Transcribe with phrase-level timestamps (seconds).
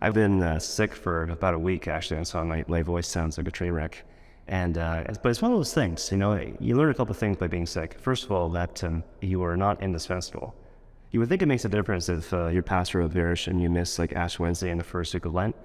[0.00, 3.38] I've been uh, sick for about a week actually, and so my, my voice sounds
[3.38, 4.04] like a train wreck.
[4.48, 6.34] And uh, but it's one of those things, you know.
[6.60, 7.96] You learn a couple of things by being sick.
[7.98, 10.54] First of all, that um, you are not indispensable.
[11.10, 13.70] You would think it makes a difference if uh, you're pastor of parish and you
[13.70, 15.56] miss like Ash Wednesday and the first week of Lent.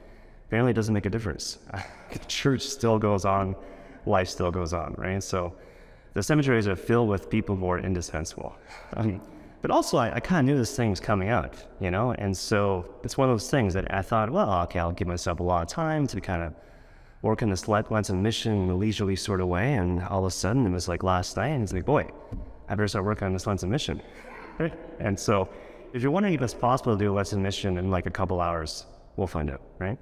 [0.47, 1.59] Apparently, it doesn't make a difference.
[2.27, 3.55] Church still goes on,
[4.05, 5.21] life still goes on, right?
[5.21, 5.53] So
[6.13, 8.55] the cemeteries are filled with people who are indispensable.
[8.97, 9.21] Um,
[9.61, 12.13] but also, I, I kind of knew this thing was coming out, you know?
[12.13, 15.39] And so it's one of those things that I thought, well, okay, I'll give myself
[15.39, 16.53] a lot of time to kind of
[17.21, 19.73] work in this Lenten mission in a leisurely sort of way.
[19.73, 22.07] And all of a sudden, it was like last night, and it's like, boy,
[22.67, 24.01] I better start working on this Lenten mission.
[24.99, 25.47] and so
[25.93, 28.41] if you're wondering if it's possible to do a Lenten mission in like a couple
[28.41, 28.85] hours,
[29.15, 29.97] we'll find out, right?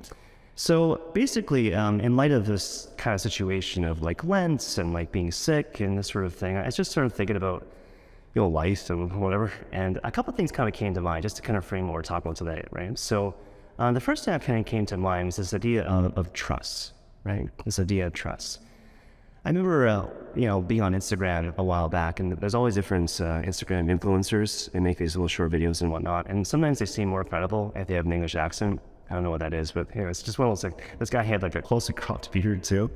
[0.55, 5.11] So basically, um, in light of this kind of situation of like Lent and like
[5.11, 7.65] being sick and this sort of thing, I just started thinking about
[8.39, 9.51] you know, life and whatever.
[9.73, 11.93] And a couple things kind of came to mind just to kind of frame what
[11.93, 12.97] we're talking about today, right?
[12.97, 13.35] So
[13.77, 16.31] uh, the first thing that kind of came to mind was this idea of, of
[16.31, 16.93] trust,
[17.25, 17.49] right?
[17.65, 18.61] This idea of trust.
[19.43, 23.09] I remember, uh, you know, being on Instagram a while back, and there's always different
[23.19, 24.71] uh, Instagram influencers.
[24.71, 27.87] They make these little short videos and whatnot, and sometimes they seem more credible if
[27.87, 28.79] they have an English accent.
[29.09, 30.97] I don't know what that is, but you know, it's just one of those like
[30.99, 32.89] this guy had like a closely cropped beard too,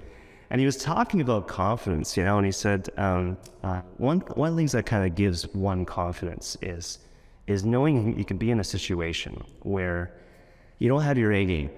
[0.50, 4.50] and he was talking about confidence, you know, and he said um, uh, one one
[4.50, 7.00] of the things that kind of gives one confidence is
[7.48, 10.14] is knowing you can be in a situation where
[10.80, 11.70] you don't have your A game,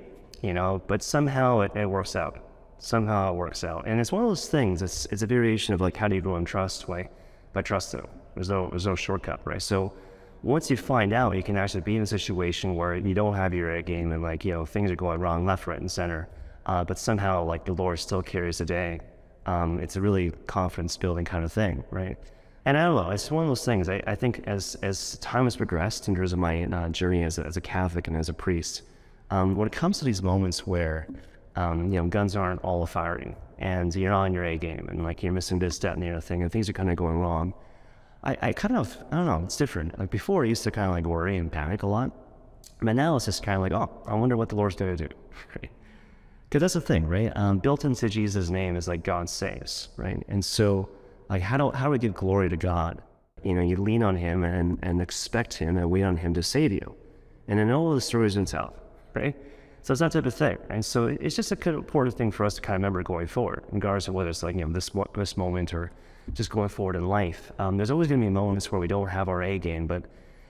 [0.42, 2.40] you know, but somehow it, it works out.
[2.78, 4.82] Somehow it works out, and it's one of those things.
[4.82, 6.88] It's it's a variation of like how do you grow in trust?
[6.88, 7.10] Way
[7.54, 8.06] by trusting.
[8.36, 9.62] There's no there's no shortcut, right?
[9.62, 9.94] So
[10.44, 13.54] once you find out, you can actually be in a situation where you don't have
[13.54, 16.28] your A game and like you know things are going wrong left, right, and center
[16.66, 19.00] uh, but somehow like the Lord still carries the day.
[19.46, 22.18] Um, it's a really confidence building kind of thing, right?
[22.66, 23.90] And I don't know, it's one of those things.
[23.90, 27.38] I, I think as as time has progressed in terms of my uh, journey as
[27.38, 28.82] a, as a Catholic and as a priest,
[29.30, 31.08] um, when it comes to these moments where
[31.56, 35.04] um, you know guns aren't all firing and you're not on your A game and
[35.04, 37.20] like you're missing this, that, and the other thing, and things are kind of going
[37.20, 37.54] wrong,
[38.24, 39.98] I, I kind of I don't know, it's different.
[40.00, 42.12] Like before, I used to kind of like worry and panic a lot,
[42.82, 45.08] but now it's just kind of like, oh, I wonder what the Lord's going to
[45.08, 45.16] do.
[46.56, 47.34] Because that's the thing, right?
[47.36, 50.24] Um, built into Jesus' name is like God saves, right?
[50.30, 50.88] And so,
[51.28, 53.02] like, how do how do we give glory to God?
[53.44, 56.42] You know, you lean on Him and and expect Him and wait on Him to
[56.42, 56.96] save you,
[57.50, 58.74] and then all of the stories himself,
[59.14, 59.36] right?
[59.82, 62.32] So it's that type of thing, and so it's just a kind of important thing
[62.32, 64.72] for us to kind of remember going forward, regardless of whether it's like you know
[64.72, 65.92] this this moment or
[66.32, 67.52] just going forward in life.
[67.60, 70.06] Um, there's always going to be moments where we don't have our A game, but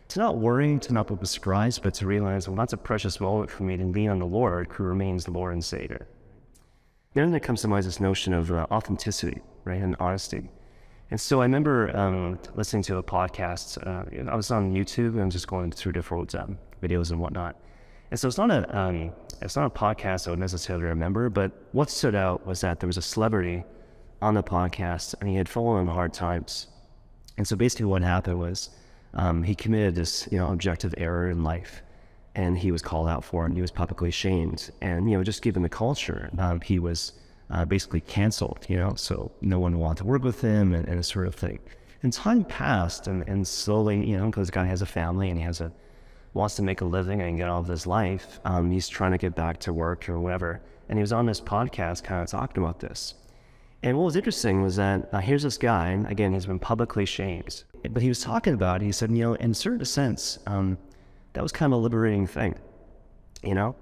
[0.09, 3.49] to not worry, to not be surprised, but to realize, well, that's a precious moment
[3.49, 6.07] for me to lean on the Lord who remains Lord and Savior.
[7.13, 10.49] Then there comes to mind this notion of uh, authenticity, right, and honesty.
[11.11, 13.77] And so I remember um, listening to a podcast.
[13.85, 17.55] Uh, I was on YouTube and just going through different um, videos and whatnot.
[18.11, 19.11] And so it's not a um,
[19.41, 22.87] it's not a podcast I would necessarily remember, but what stood out was that there
[22.87, 23.63] was a celebrity
[24.21, 26.67] on the podcast and he had fallen on hard times.
[27.37, 28.69] And so basically, what happened was
[29.15, 31.81] um, he committed this, you know, objective error in life,
[32.35, 33.47] and he was called out for it.
[33.47, 37.13] And he was publicly shamed, and you know, just given the culture, um, he was
[37.49, 38.65] uh, basically canceled.
[38.67, 41.59] You know, so no one wanted to work with him, and, and sort of thing.
[42.03, 45.45] And time passed, and, and slowly, you know, because guy has a family and he
[45.45, 45.71] has a
[46.35, 48.39] wants to make a living and get out of his life.
[48.45, 50.61] Um, he's trying to get back to work or whatever.
[50.89, 53.15] And he was on this podcast, kind of talking about this.
[53.85, 57.63] And what was interesting was that uh, here's this guy, again, he's been publicly shamed
[57.93, 60.77] but he was talking about, he said, you know, in a certain sense, um,
[61.33, 62.55] that was kind of a liberating thing,
[63.43, 63.75] you know?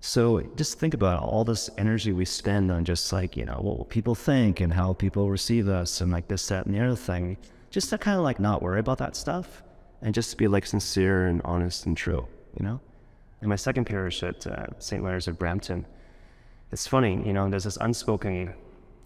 [0.00, 3.88] So just think about all this energy we spend on just like, you know, what
[3.88, 7.36] people think and how people receive us and like this, that, and the other thing.
[7.70, 9.62] Just to kind of like not worry about that stuff
[10.02, 12.80] and just to be like sincere and honest and true, you know?
[13.42, 15.02] In my second parish at uh, St.
[15.02, 15.86] Mary's of Brampton,
[16.70, 18.54] it's funny, you know, there's this unspoken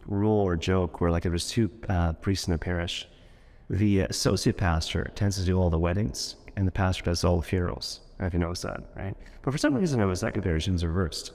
[0.06, 3.06] rule or joke where like there was two uh, priests in the parish
[3.72, 7.42] the associate pastor tends to do all the weddings, and the pastor does all the
[7.42, 8.00] funerals.
[8.18, 9.16] I don't know if you noticed that, right?
[9.40, 11.32] But for some reason, it was that comparison was reversed.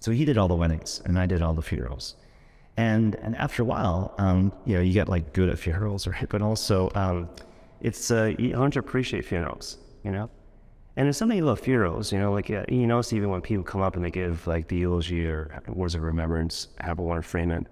[0.00, 2.16] So he did all the weddings, and I did all the funerals.
[2.76, 6.28] And and after a while, um, you know, you get like good at funerals, right?
[6.28, 7.30] But also, um,
[7.80, 10.28] it's uh, you learn to appreciate funerals, you know.
[10.96, 13.82] And there's something about funerals, you know, like uh, you notice even when people come
[13.82, 17.50] up and they give like the eulogy or words of remembrance, however you want frame
[17.50, 17.66] it,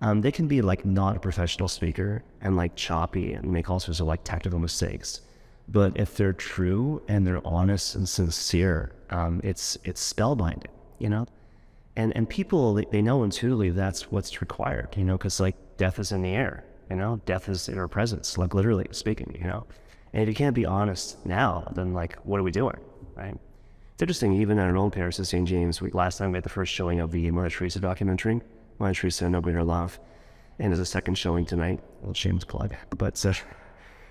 [0.00, 3.80] um, they can be like not a professional speaker and like choppy and make all
[3.80, 5.20] sorts of like tactical mistakes.
[5.68, 10.66] But if they're true and they're honest and sincere, um, it's it's spellbinding,
[10.98, 11.26] you know.
[11.96, 16.12] And and people they know intuitively that's what's required, you know, because like death is
[16.12, 19.66] in the air, you know, death is in our presence, like literally speaking, you know.
[20.14, 22.78] And if you can't be honest now, then like what are we doing,
[23.16, 23.36] right?
[23.94, 25.46] It's interesting, even at our own Paris at St.
[25.46, 28.40] James, we, last time we had the first showing of the Mother Teresa documentary,
[28.78, 29.98] Mother Teresa, No Greater Love,
[30.60, 31.80] and there's a second showing tonight.
[32.00, 32.74] Little shameless plug.
[32.96, 33.32] But, uh,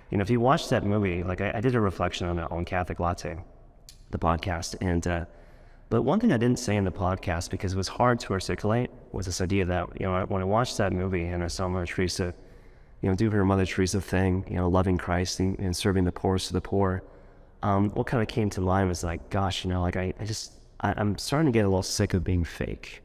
[0.10, 2.52] you know, if you watch that movie, like I, I did a reflection on it
[2.52, 3.38] on Catholic Latte,
[4.12, 5.26] the podcast, and, uh,
[5.90, 8.90] but one thing I didn't say in the podcast because it was hard to articulate
[9.14, 11.86] was this idea that, you know, when I watched that movie and I saw Mother
[11.86, 12.34] Teresa,
[13.04, 16.12] you know, do her Mother Teresa thing, you know, loving Christ and, and serving the
[16.14, 17.04] poorest of the poor,
[17.62, 20.24] um, what kind of came to mind was like, gosh, you know, like I, I
[20.24, 23.02] just, I, am starting to get a little sick of being fake.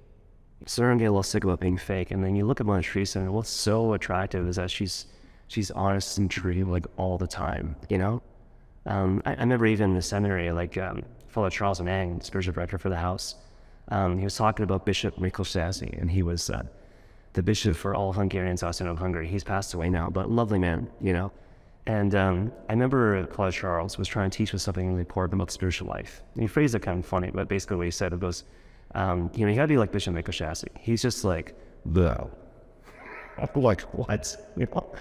[0.61, 2.13] I'm starting to get a little sick about being fake.
[2.13, 5.07] And then you look at Mother Teresa, and what's so attractive is that she's,
[5.49, 8.23] she's honest and true, like all the time, you know?
[8.87, 12.79] Um, I, I, remember even in the seminary, like, um, Father Charles Mann, spiritual director
[12.79, 13.35] for the house,
[13.89, 16.63] um, he was talking about Bishop Miklósházy, and he was uh,
[17.39, 19.29] the bishop for all Hungarians outside of Hungary.
[19.29, 21.31] He's passed away now, but lovely man, you know?
[21.87, 25.53] And um, I remember Claude Charles was trying to teach us something really important about
[25.53, 26.25] spiritual life.
[26.35, 28.43] And he phrased it kind of funny, but basically what he said was,
[28.97, 30.67] um, you know, you gotta be like Bishop Michael Miklósházy.
[30.81, 31.55] He's just like,
[31.87, 32.29] the.
[33.55, 34.37] like, what?
[34.57, 34.93] You know?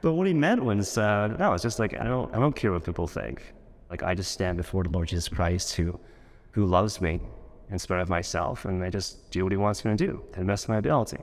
[0.00, 2.72] But what he meant was, uh, no, it's just like, I don't, I don't care
[2.72, 3.42] what people think.
[3.90, 6.00] Like, I just stand before the Lord Jesus Christ who,
[6.52, 7.20] who loves me
[7.70, 10.38] in spite of myself, and I just do what he wants me to do to
[10.38, 11.18] the best of my ability.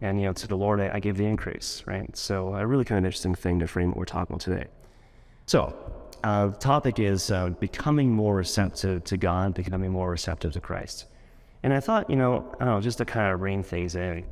[0.00, 2.16] And, you know, to the Lord, I, I give the increase, right?
[2.16, 4.66] So a really kind of interesting thing to frame what we're talking about today.
[5.46, 5.74] So
[6.24, 11.06] uh, the topic is uh, becoming more receptive to God, becoming more receptive to Christ.
[11.62, 14.24] And I thought, you know, know, just to kind of rein things in,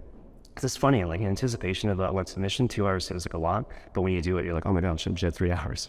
[0.59, 3.35] because it's funny, like in anticipation of uh, what's the mission, two hours seems like
[3.35, 5.53] a lot, but when you do it, you're like, oh my gosh, I'm just three
[5.53, 5.89] hours.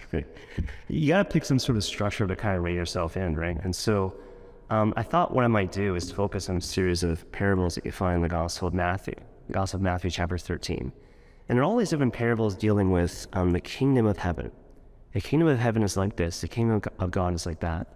[0.90, 3.58] You got to pick some sort of structure to kind of rein yourself in, right?
[3.64, 4.14] And so
[4.70, 7.86] um, I thought what I might do is focus on a series of parables that
[7.86, 9.16] you find in the Gospel of Matthew.
[9.52, 10.92] Gospel of Matthew, chapter 13.
[11.48, 14.52] And there are all these different parables dealing with um, the kingdom of heaven.
[15.14, 16.42] The kingdom of heaven is like this.
[16.42, 17.88] The kingdom of God is like that.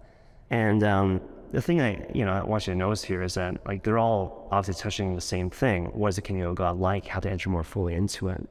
[0.50, 1.20] And um,
[1.52, 3.98] the thing I, you know, I want you to notice here is that like they're
[3.98, 5.86] all obviously touching the same thing.
[5.86, 7.06] What is the kingdom of God like?
[7.06, 8.48] How to enter more fully into it.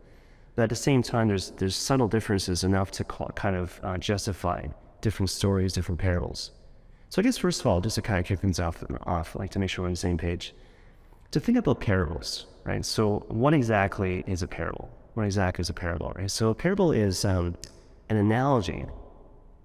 [0.55, 3.97] But at the same time, there's there's subtle differences enough to call, kind of uh,
[3.97, 4.67] justify
[5.01, 6.51] different stories, different parables.
[7.09, 9.51] So I guess first of all, just to kind of kick things off, off like
[9.51, 10.55] to make sure we're on the same page,
[11.33, 12.85] to think about parables right?
[12.85, 14.89] So, what exactly is a parable?
[15.13, 16.31] What exactly is a parable, right?
[16.31, 17.55] So, a parable is um,
[18.09, 18.85] an analogy,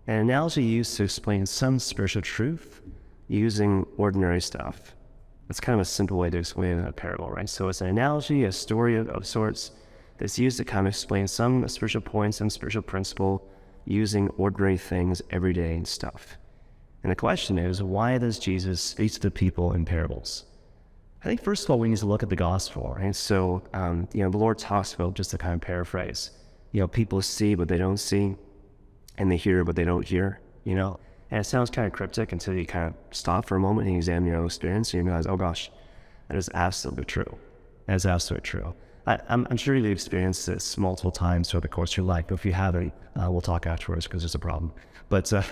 [0.06, 2.81] an analogy used to explain some spiritual truth
[3.29, 4.94] using ordinary stuff.
[5.47, 7.49] That's kind of a simple way to explain a parable, right?
[7.49, 9.73] So, it's an analogy, a story of, of sorts
[10.19, 13.49] that's used to kind of explain some spiritual point, some spiritual principle
[13.85, 16.37] using ordinary things, everyday stuff.
[17.05, 20.44] And the question is, why does Jesus speak to the people in parables?
[21.23, 23.15] I think first of all we need to look at the gospel, right?
[23.15, 26.31] So um, you know the Lord talks about just to kind of paraphrase,
[26.73, 28.37] you know, people see but they don't see,
[29.17, 31.00] and they hear but they don't hear, you know.
[31.31, 33.97] And it sounds kind of cryptic until you kind of stop for a moment and
[33.97, 35.70] examine your own experience, and you realize, oh gosh,
[36.29, 37.37] that is absolutely true.
[37.87, 38.75] That is absolutely true.
[39.06, 42.26] I, am sure you've experienced this multiple times throughout the course of your life.
[42.29, 44.70] But if you haven't, uh, we'll talk afterwards because there's a problem.
[45.09, 45.43] But uh,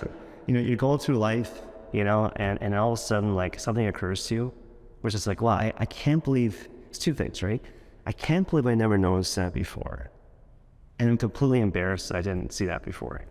[0.45, 1.61] you know, you're going through life,
[1.91, 4.53] you know, and, and all of a sudden, like something occurs to you
[5.01, 7.61] which just like, wow, I, I can't believe it's two things, right?
[8.05, 10.09] I can't believe I never noticed that before.
[10.99, 13.21] And I'm completely embarrassed I didn't see that before.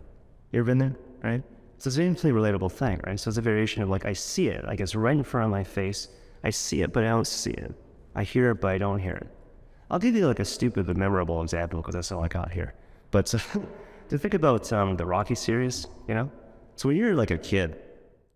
[0.51, 1.43] You ever been there, right?
[1.79, 3.19] So it's an infinitely relatable thing, right?
[3.19, 5.51] So it's a variation of like, I see it, like it's right in front of
[5.51, 6.07] my face.
[6.43, 7.73] I see it, but I don't see it.
[8.15, 9.27] I hear it, but I don't hear it.
[9.89, 12.73] I'll give you like a stupid but memorable example because that's all I got here.
[13.11, 13.39] But so,
[14.09, 16.31] to think about um, the Rocky series, you know?
[16.75, 17.77] So when you're like a kid,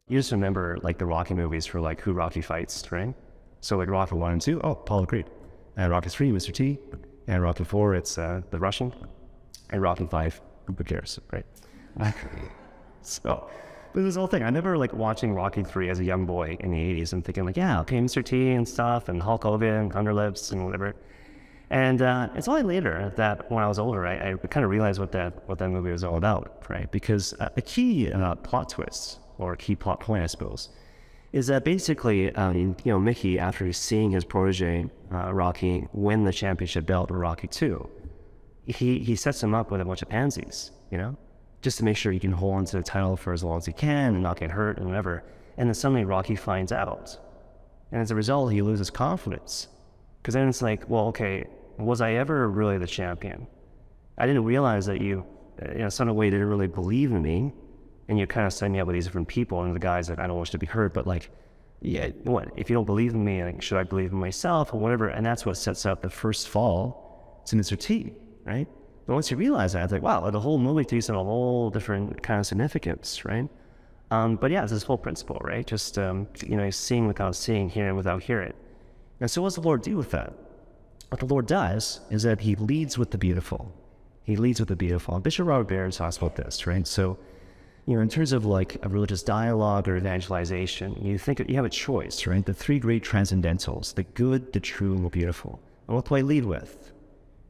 [0.08, 3.14] you just remember like the Rocky movies for like who Rocky fights, right?
[3.62, 5.28] So like Rocky one and two, oh, Apollo Creed.
[5.78, 6.52] And Rocky three, Mr.
[6.52, 6.80] T.
[7.28, 8.92] And Rocky four, it's uh, the Russian.
[9.70, 11.46] And Rocky five, who cares, right?
[13.02, 13.50] so,
[13.94, 16.72] but this whole thing, I never like watching Rocky three as a young boy in
[16.72, 18.24] the '80s and thinking like, yeah, okay, Mr.
[18.24, 20.96] T and stuff, and Hulk Hogan, and Thunderlips, and whatever.
[21.70, 25.00] And uh, it's only later that when I was older, I, I kind of realized
[25.00, 26.92] what that what that movie was all about, right?
[26.92, 30.70] Because uh, a key uh, plot twist or a key plot point, I suppose,
[31.34, 36.34] is that basically, um, you know, Mickey, after seeing his protege uh, Rocky win the
[36.34, 37.90] championship belt in Rocky Two,
[38.66, 41.18] he he sets him up with a bunch of pansies, you know,
[41.62, 43.66] just to make sure he can hold on to the title for as long as
[43.66, 45.24] he can and not get hurt and whatever.
[45.58, 47.18] And then suddenly Rocky finds out,
[47.92, 49.68] and as a result, he loses confidence
[50.22, 51.46] because then it's like, well, okay,
[51.78, 53.48] was I ever really the champion?
[54.18, 55.26] I didn't realize that you,
[55.62, 57.54] in some way, didn't really believe in me
[58.12, 60.20] and you kind of set me up with these different people and the guys that
[60.20, 61.30] I don't wish to be hurt, but like,
[61.82, 63.42] yeah, what if you don't believe in me?
[63.42, 65.08] Like, should I believe in myself or whatever?
[65.08, 67.80] And that's what sets up the first fall to Mr.
[67.80, 68.12] T,
[68.44, 68.68] right?
[69.08, 71.70] But once you realize that, it's like, wow, the whole movie takes on a whole
[71.70, 73.48] different kind of significance, right?
[74.12, 75.66] Um, but yeah, it's this whole principle, right?
[75.66, 78.54] Just um, you know, seeing without seeing, hearing without hearing.
[79.22, 80.34] And so, what does the Lord do with that?
[81.08, 83.74] What the Lord does is that He leads with the beautiful.
[84.24, 85.16] He leads with the beautiful.
[85.16, 86.86] And Bishop Robert Barron talks about this, right?
[86.86, 87.18] So,
[87.88, 91.66] you know, in terms of like a religious dialogue or evangelization, you think you have
[91.66, 92.46] a choice, right?
[92.46, 95.60] The three great transcendentals: the good, the true, and the beautiful.
[95.88, 96.92] And what do I lead with?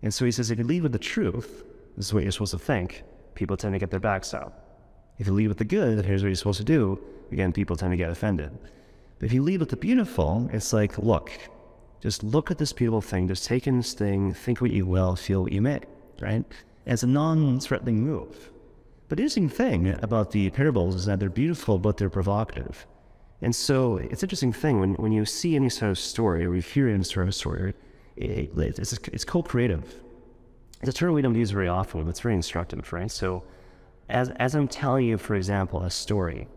[0.04, 1.64] And so he says, if you lead with the truth,
[1.96, 3.04] this is what you're supposed to think.
[3.36, 4.54] People tend to get their backs out.
[5.20, 7.00] If you lead with the good, here's what you're supposed to do.
[7.32, 8.58] Again, people tend to get offended.
[9.20, 11.32] But if you lead with the beautiful, it's like, look,
[12.02, 15.16] just look at this beautiful thing, just take in this thing, think what you will,
[15.16, 15.82] feel what you may,
[16.20, 16.44] right?
[16.88, 18.51] As a non-threatening move.
[19.12, 22.88] But the interesting thing about the parables is that they're beautiful, but they're provocative.
[23.42, 26.56] And so it's an interesting thing when, when you see any sort of story or
[26.56, 27.74] you hear any sort of story,
[28.16, 29.84] it, it's, it's co-creative.
[30.80, 33.12] It's a term we don't use very often, but it's very instructive, right?
[33.12, 33.44] So
[34.08, 36.48] as, as I'm telling you, for example, a story,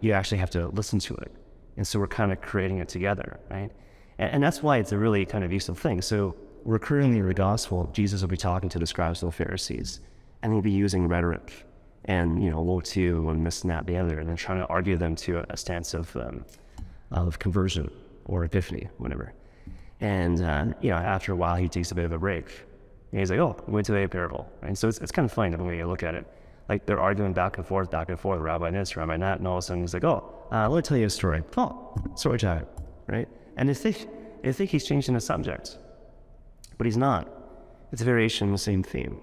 [0.00, 1.30] you actually have to listen to it.
[1.76, 3.70] And so we're kind of creating it together, right?
[4.18, 6.02] And, and that's why it's a really kind of useful thing.
[6.02, 10.00] So recurrently in the gospel, Jesus will be talking to the scribes and the Pharisees,
[10.42, 11.64] and he'll be using rhetoric
[12.06, 14.66] and, you know, woe to and this and that, the other, and then trying to
[14.66, 16.44] argue them to a, stance of, um,
[17.10, 17.90] of conversion
[18.24, 19.32] or epiphany, whatever.
[20.00, 22.46] And, uh, you know, after a while, he takes a bit of a break
[23.12, 24.50] and he's like, oh, we went to a parable.
[24.62, 26.26] And so it's, it's kind of funny the way you look at it.
[26.68, 29.58] Like they're arguing back and forth, back and forth, rabbi this, rabbi that, and all
[29.58, 31.42] of a sudden he's like, oh, uh, let me tell you a story.
[31.56, 32.66] Oh, story time,
[33.06, 33.28] right?
[33.56, 34.08] And they think,
[34.42, 35.76] they think he's changing the subject,
[36.78, 37.28] but he's not.
[37.92, 39.20] It's a variation on the same theme.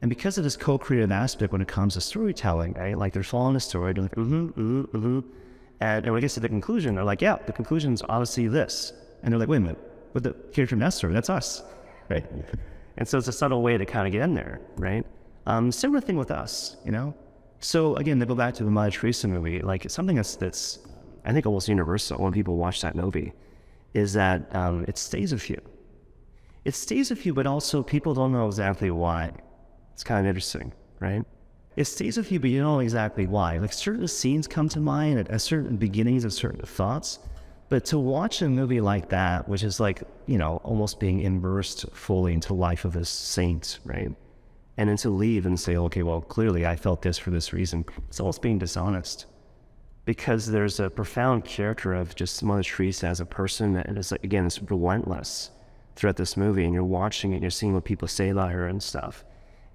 [0.00, 2.96] And because of this co-creative aspect when it comes to storytelling, right?
[2.96, 5.20] Like they're following the story, they're like, mm-hmm, mm-hmm, mm-hmm.
[5.80, 8.48] And, and when it gets to the conclusion, they're like, yeah, the conclusion is obviously
[8.48, 8.92] this.
[9.22, 11.62] And they're like, wait a minute, but the character from that story, that's us,
[12.08, 12.24] right?
[12.96, 15.04] And so it's a subtle way to kind of get in there, right?
[15.46, 17.14] Um, similar thing with us, you know?
[17.60, 20.78] So again, they go back to the Mother Teresa movie, like something that's, that's
[21.24, 23.32] I think almost universal when people watch that movie
[23.94, 25.60] is that um, it stays with you.
[26.64, 29.32] It stays with you, but also people don't know exactly why.
[29.98, 31.24] It's kind of interesting, right?
[31.74, 33.58] It stays with you, but you don't know exactly why.
[33.58, 37.18] Like certain scenes come to mind at, certain beginnings of certain thoughts,
[37.68, 41.84] but to watch a movie like that, which is like, you know, almost being immersed
[41.90, 44.14] fully into life of a saint, right?
[44.76, 47.84] And then to leave and say, okay, well, clearly I felt this for this reason.
[48.06, 49.26] It's almost being dishonest.
[50.04, 54.22] Because there's a profound character of just Mother Teresa as a person that is, like,
[54.22, 55.50] again, it's relentless
[55.96, 56.64] throughout this movie.
[56.64, 59.24] And you're watching it, and you're seeing what people say about her and stuff.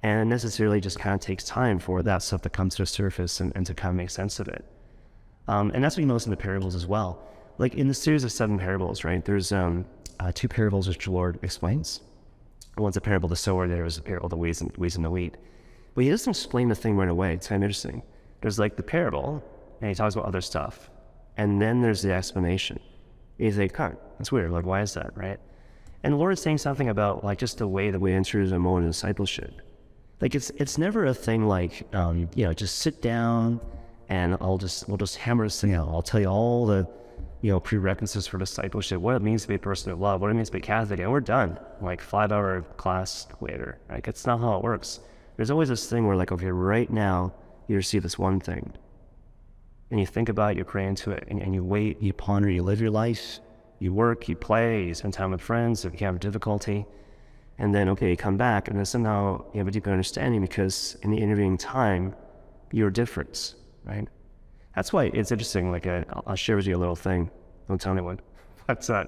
[0.03, 3.39] And necessarily just kind of takes time for that stuff to come to the surface
[3.39, 4.65] and, and to kind of make sense of it.
[5.47, 7.25] Um, and that's what you notice in the parables as well
[7.57, 9.23] like in the series of seven parables, right?
[9.23, 9.85] There's um,
[10.19, 12.01] uh, two parables which the Lord explains.
[12.77, 14.95] One's a parable of the sower, the other a parable of the weeds and, weeds
[14.95, 15.37] and the wheat.
[15.93, 17.33] But he doesn't explain the thing right away.
[17.33, 18.01] It's kind of interesting.
[18.41, 19.43] There's like the parable,
[19.79, 20.89] and he talks about other stuff.
[21.37, 22.79] And then there's the explanation.
[23.37, 24.51] He's like, huh, that's weird.
[24.51, 25.39] Like, why is that, right?
[26.01, 28.59] And the Lord is saying something about like just the way that we enter the
[28.59, 29.61] mode of discipleship.
[30.23, 33.59] Like it's it's never a thing like um, you know, just sit down
[34.07, 35.89] and I'll just we'll just hammer this thing out.
[35.89, 36.87] I'll tell you all the
[37.41, 40.31] you know, prerequisites for discipleship, what it means to be a person of love, what
[40.31, 41.59] it means to be Catholic, and we're done.
[41.81, 43.79] Like five hour class later.
[43.89, 45.01] Like it's not how it works.
[45.35, 47.33] There's always this thing where like, okay, right now
[47.67, 48.71] you receive this one thing.
[49.91, 52.49] And you think about it, you pray into it, and, and you wait, you ponder,
[52.49, 53.39] you live your life,
[53.79, 56.85] you work, you play, you spend time with friends if you have difficulty.
[57.59, 60.97] And then, okay, you come back, and then somehow you have a deeper understanding because
[61.03, 62.15] in the intervening time,
[62.71, 63.55] you're different,
[63.85, 64.07] right?
[64.75, 65.71] That's why it's interesting.
[65.71, 67.29] Like, i uh, will share with you a little thing.
[67.67, 68.19] Don't tell anyone.
[68.65, 69.03] But uh,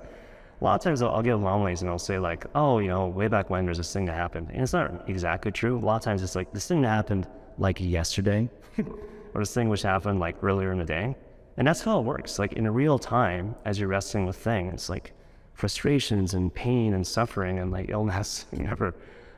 [0.59, 3.07] a lot of times I'll, I'll get anomalies and I'll say like, oh, you know,
[3.07, 5.77] way back when there's this thing that happened, and it's not exactly true.
[5.77, 8.49] A lot of times it's like this thing that happened like yesterday,
[9.33, 11.15] or this thing which happened like earlier in the day,
[11.57, 12.37] and that's how it works.
[12.37, 15.13] Like in real time, as you're wrestling with things, like
[15.55, 18.93] frustrations and pain and suffering and like illness, whatever.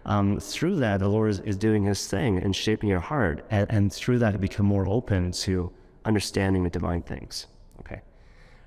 [0.06, 3.70] Um, through that, the Lord is, is, doing His thing and shaping your heart, and,
[3.70, 5.72] and through that, become more open to
[6.06, 7.48] understanding the divine things.
[7.82, 8.02] Okay.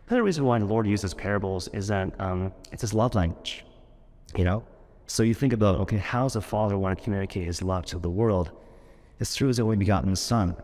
[0.08, 3.64] Another reason why the Lord uses parables is that um, it's his love language.
[4.36, 4.62] You know?
[5.06, 7.98] So you think about, okay, how does a father want to communicate his love to
[7.98, 8.50] the world?
[9.18, 10.56] It's through his only begotten son,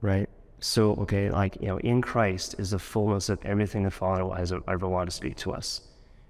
[0.00, 0.28] right?
[0.60, 4.52] So, okay, like, you know, in Christ is the fullness of everything the Father has
[4.52, 5.80] ever wanted to speak to us.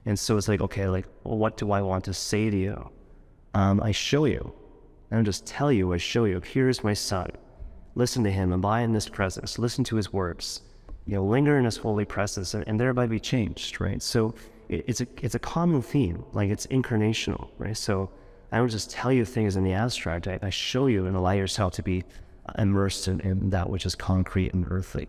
[0.06, 2.90] And so it's like, okay, like, what do I want to say to you?
[3.54, 4.52] Um, I show you.
[5.10, 6.40] I don't just tell you, I show you.
[6.40, 7.30] Here's my son.
[7.96, 10.62] Listen to him, abide in this presence, listen to his words,
[11.06, 14.00] you know, linger in his holy presence and, thereby be changed, right?
[14.00, 14.34] So
[14.68, 17.76] it, it's a it's a common theme, like it's incarnational, right?
[17.76, 18.08] So
[18.52, 21.32] I don't just tell you things in the abstract, I, I show you and allow
[21.32, 22.04] yourself to be
[22.56, 25.08] immersed in, in that which is concrete and earthly.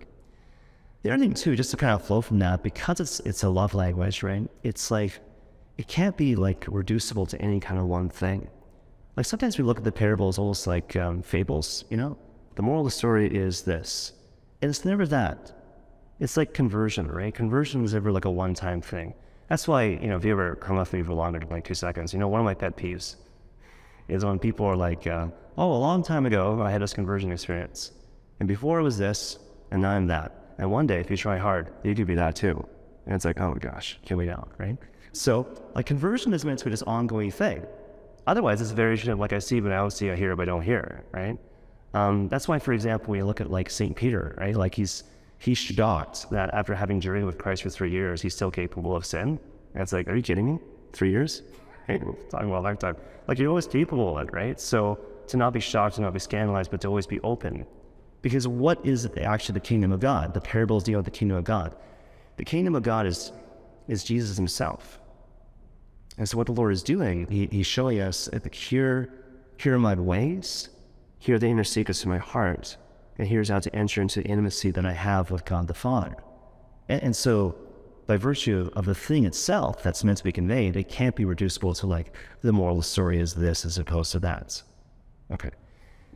[1.04, 3.50] The other thing too, just to kind of flow from that, because it's it's a
[3.50, 4.48] love language, right?
[4.64, 5.20] It's like
[5.78, 8.48] it can't be like reducible to any kind of one thing.
[9.18, 12.18] Like sometimes we look at the parables almost like um, fables, you know?
[12.56, 14.14] The moral of the story is this.
[14.62, 15.52] And it's never that.
[16.20, 17.34] It's like conversion, right?
[17.34, 19.14] Conversion is never like a one time thing.
[19.50, 21.74] That's why, you know, if you ever come with me for longer than like two
[21.74, 23.16] seconds, you know, one of my pet peeves
[24.08, 25.28] is when people are like, uh,
[25.58, 27.92] oh, a long time ago, I had this conversion experience.
[28.40, 29.40] And before it was this,
[29.72, 30.41] and now I'm that.
[30.62, 32.64] And one day, if you try hard, you could be that too.
[33.08, 34.78] And it's like, oh my gosh, can we now, right?
[35.12, 37.66] So, like, conversion is meant to be this ongoing thing.
[38.28, 40.44] Otherwise, it's a variation of like I see, but I don't see, I hear, but
[40.44, 41.36] I don't hear, right?
[41.96, 43.96] Um, that's why, for example, you look at like St.
[43.96, 44.56] Peter, right?
[44.56, 45.04] Like he's
[45.40, 49.04] he's shocked that after having journeyed with Christ for three years, he's still capable of
[49.04, 49.40] sin.
[49.74, 50.60] And it's like, are you kidding me?
[50.94, 51.42] Three years?
[51.88, 52.96] talking about a lifetime.
[53.28, 54.60] Like you're always capable of it, right?
[54.60, 57.66] So to not be shocked, to not be scandalized, but to always be open.
[58.22, 60.34] Because what is actually the kingdom of God?
[60.34, 61.76] The parables deal with the kingdom of God.
[62.38, 63.32] The kingdom of God is
[63.88, 65.00] is Jesus himself.
[66.18, 69.14] And so what the Lord is doing, he, he's showing us here,
[69.58, 70.70] here are my ways,
[71.20, 72.78] here are the inner secrets of my heart,
[73.18, 76.16] and here's how to enter into the intimacy that I have with God the Father.
[76.90, 77.56] And, and so
[78.08, 81.74] by virtue of the thing itself that's meant to be conveyed, it can't be reducible
[81.76, 84.62] to like the moral of the story is this as opposed to that.
[85.32, 85.52] Okay.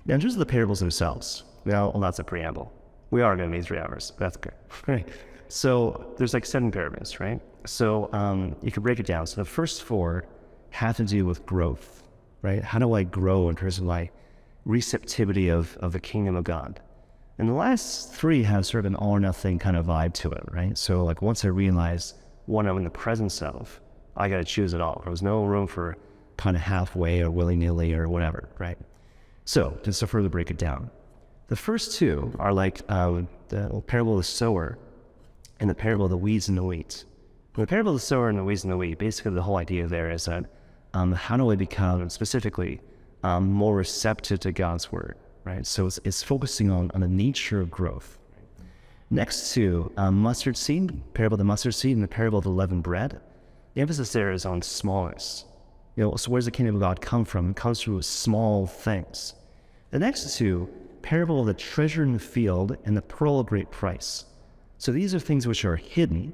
[0.05, 2.71] Now in terms of the parables themselves, well, well that's a preamble.
[3.11, 4.13] We are going to need three hours.
[4.17, 4.55] That's okay.
[4.87, 5.07] Right.
[5.47, 7.39] So there's like seven parables, right?
[7.67, 9.27] So um, you can break it down.
[9.27, 10.25] So the first four
[10.71, 12.01] have to do with growth,
[12.41, 12.63] right?
[12.63, 14.09] How do I grow in terms of my
[14.65, 16.79] receptivity of, of the kingdom of God?
[17.37, 20.31] And the last three have sort of an all or nothing kind of vibe to
[20.31, 20.75] it, right?
[20.77, 22.15] So like once I realize
[22.47, 23.79] what I'm in the presence of,
[24.17, 25.01] I got to choose it all.
[25.03, 25.95] There was no room for
[26.37, 28.77] kind of halfway or willy nilly or whatever, right?
[29.45, 30.89] So just to further break it down,
[31.47, 34.77] the first two are like um, the parable of the sower
[35.59, 37.05] and the parable of the weeds and the wheat.
[37.53, 39.87] The parable of the sower and the weeds and the wheat, basically the whole idea
[39.87, 40.45] there is that
[40.93, 42.81] um, how do I become specifically
[43.23, 45.65] um, more receptive to God's word, right?
[45.65, 48.17] So it's, it's focusing on, on the nature of growth.
[49.11, 52.49] Next to um, mustard seed, parable of the mustard seed and the parable of the
[52.49, 53.21] leavened bread,
[53.75, 55.45] the emphasis there is on smallness.
[55.95, 57.51] You know, so where's the kingdom of God come from?
[57.51, 59.33] It comes through small things.
[59.91, 60.69] The next two,
[61.01, 64.25] parable of the treasure in the field and the pearl of great price.
[64.77, 66.33] So these are things which are hidden,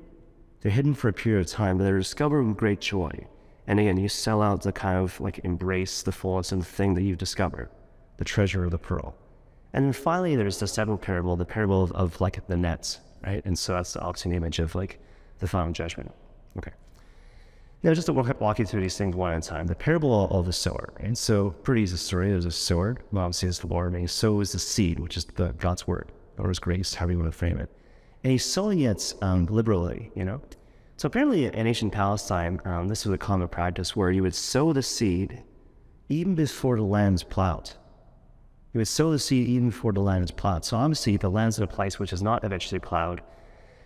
[0.61, 3.27] they're hidden for a period of time, but they're discovered with great joy.
[3.67, 6.93] And again, you sell out to kind of like embrace the fullness of the thing
[6.95, 7.69] that you've discovered,
[8.17, 9.15] the treasure of the pearl.
[9.73, 13.43] And then finally, there's the seventh parable, the parable of, of like the nets, right?
[13.45, 14.99] And so that's the opposite image of like
[15.39, 16.11] the final judgment.
[16.57, 16.71] Okay.
[17.83, 19.67] Now, just to walk, walk you through these things one at a time.
[19.67, 20.93] The parable of the sower.
[20.99, 22.29] And so, pretty easy story.
[22.29, 22.97] There's a sower.
[23.11, 23.93] Well, obviously, it's the Lord.
[23.93, 27.19] And he sows the seed, which is the God's word, or his grace, however you
[27.19, 27.71] want to frame it
[28.23, 30.41] and he's sowing it um, liberally, you know.
[30.97, 34.73] So apparently in ancient Palestine, um, this was a common practice where you would sow
[34.73, 35.43] the seed
[36.09, 37.71] even before the land is plowed.
[38.73, 40.63] You would sow the seed even before the land is plowed.
[40.63, 43.21] So obviously, the land's in a place which is not eventually plowed,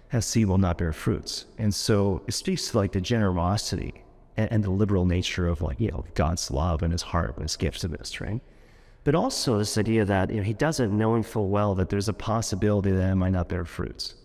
[0.10, 1.46] has seed will not bear fruits.
[1.58, 4.04] And so it speaks to like the generosity
[4.38, 7.44] and, and the liberal nature of like, you know, God's love and his heart and
[7.44, 8.42] his gifts this, right?
[9.04, 12.10] But also this idea that you know, he does it knowing full well that there's
[12.10, 14.16] a possibility that it might not bear fruits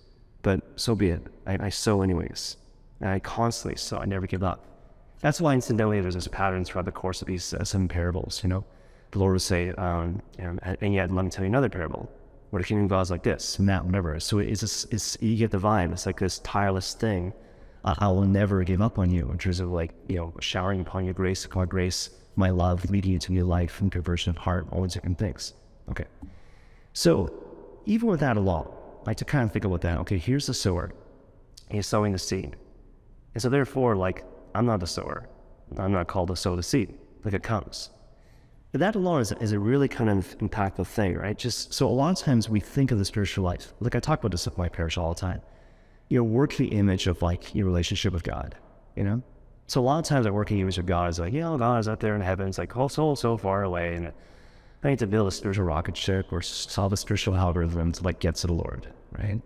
[0.42, 1.26] but so be it.
[1.46, 2.56] I, I sow anyways.
[3.00, 3.98] And I constantly sow.
[3.98, 4.66] I never give up.
[5.20, 8.40] That's why incidentally there's this pattern throughout the course of these uh, seven parables.
[8.42, 8.64] You know,
[9.10, 12.10] the Lord will say, um, and yet let me tell you another parable
[12.50, 14.18] where the kingdom of God is like this and that, whatever.
[14.20, 15.92] So it's, it's you get the vibe.
[15.92, 17.32] It's like this tireless thing.
[17.84, 20.80] I, I will never give up on you in terms of like you know showering
[20.80, 24.36] upon your grace, upon grace, my love, leading you to new life and conversion of
[24.36, 25.54] heart, all these different things.
[25.90, 26.06] Okay,
[26.92, 27.32] so
[27.86, 28.70] even with that alone,
[29.06, 29.98] like to kind of think about that.
[29.98, 30.92] Okay, here's the sower.
[31.70, 32.56] He's sowing the seed.
[33.34, 35.28] And so therefore, like, I'm not the sower.
[35.76, 36.98] I'm not called to sow the seed.
[37.24, 37.90] Like it comes.
[38.72, 41.37] But that alone is, is a really kind of impactful thing, right?
[41.37, 43.72] Just so a lot of times we think of the spiritual life.
[43.80, 45.42] Like I talk about this at my parish all the time.
[46.09, 48.54] Your working image of like your relationship with God,
[48.96, 49.22] you know?
[49.66, 51.78] So a lot of times our working image of God is like, you know, God
[51.78, 52.48] is out there in heaven.
[52.48, 53.94] It's like, oh, so, so far away.
[53.94, 54.12] And
[54.83, 58.18] I need to build a spiritual rocket ship or solve a spiritual algorithm to like
[58.18, 59.40] get to the Lord, right?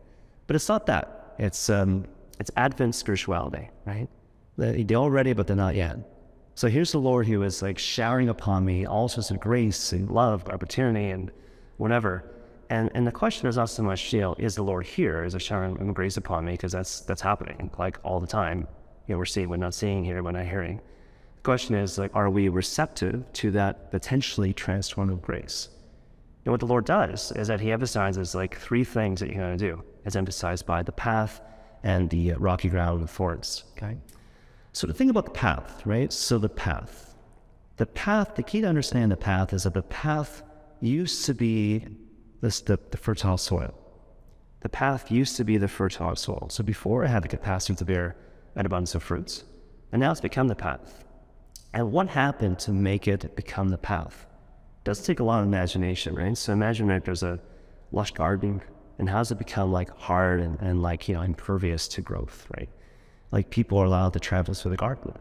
[0.47, 1.35] But it's not that.
[1.39, 2.07] It's um,
[2.39, 4.09] it's Advent spirituality, right?
[4.57, 5.99] They're already, but they're not yet.
[6.57, 10.09] So here's the Lord who is like showering upon me all sorts of grace and
[10.09, 11.33] love, opportunity, and
[11.79, 12.25] whatever.
[12.71, 15.25] And and the question is not so much, you know, is the Lord here?
[15.25, 16.53] Is a showering of grace upon me?
[16.53, 18.69] Because that's that's happening like all the time.
[19.07, 20.77] You know, we're seeing, we're not seeing here, we're not hearing
[21.37, 25.69] The question is like, are we receptive to that potentially transformative grace?
[26.45, 29.59] And what the Lord does is that He emphasizes like three things that you're going
[29.59, 31.41] to do, as emphasized by the path
[31.83, 33.65] and the uh, rocky ground and the thorns.
[33.77, 33.99] Okay.
[34.75, 36.13] So the thing about the path, right?
[36.13, 37.15] So the path,
[37.77, 38.35] the path.
[38.35, 40.43] The key to understand the path is that the path
[40.81, 41.87] used to be
[42.41, 43.73] this the, the fertile soil.
[44.63, 46.49] The path used to be the fertile soil.
[46.51, 48.17] So before it had the capacity to bear
[48.57, 49.45] an abundance of fruits,
[49.93, 51.05] and now it's become the path.
[51.73, 54.27] And what happened to make it become the path?
[54.79, 56.37] It does take a lot of imagination, right?
[56.37, 57.39] So imagine that there's a
[57.93, 58.61] lush garden,
[58.99, 62.47] and how does it become like hard and, and like, you know, impervious to growth,
[62.57, 62.69] right?
[63.35, 65.13] Like people are allowed to travel through the garden.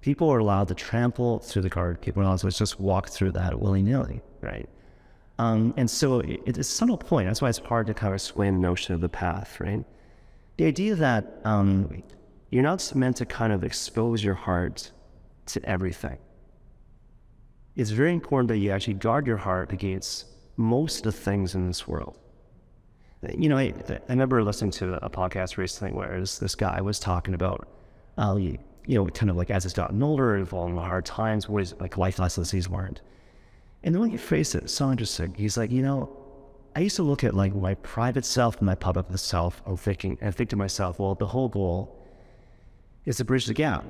[0.00, 1.96] People are allowed to trample through the garden.
[2.00, 4.68] People are allowed to just walk through that willy nilly, right?
[5.38, 7.26] Um, and so it, it's a subtle point.
[7.28, 9.84] That's why it's hard to kind of explain the notion of the path, right?
[10.56, 12.02] The idea that um,
[12.50, 14.90] you're not meant to kind of expose your heart
[15.46, 16.18] to everything
[17.74, 20.26] it's very important that you actually guard your heart against
[20.56, 22.18] most of the things in this world.
[23.30, 26.98] You know, I, I remember listening to a podcast recently where this, this guy was
[26.98, 27.68] talking about,
[28.18, 28.58] uh, you,
[28.88, 31.96] know, kind of like as he's gotten older, involved in hard times, what is like
[31.96, 33.00] life lessons he's learned.
[33.84, 35.34] And the way he phrased it, so interesting.
[35.34, 36.16] He's like, you know,
[36.74, 40.18] I used to look at like my private self and my public self and thinking
[40.20, 41.96] and think to myself, well, the whole goal
[43.04, 43.84] is to bridge the gap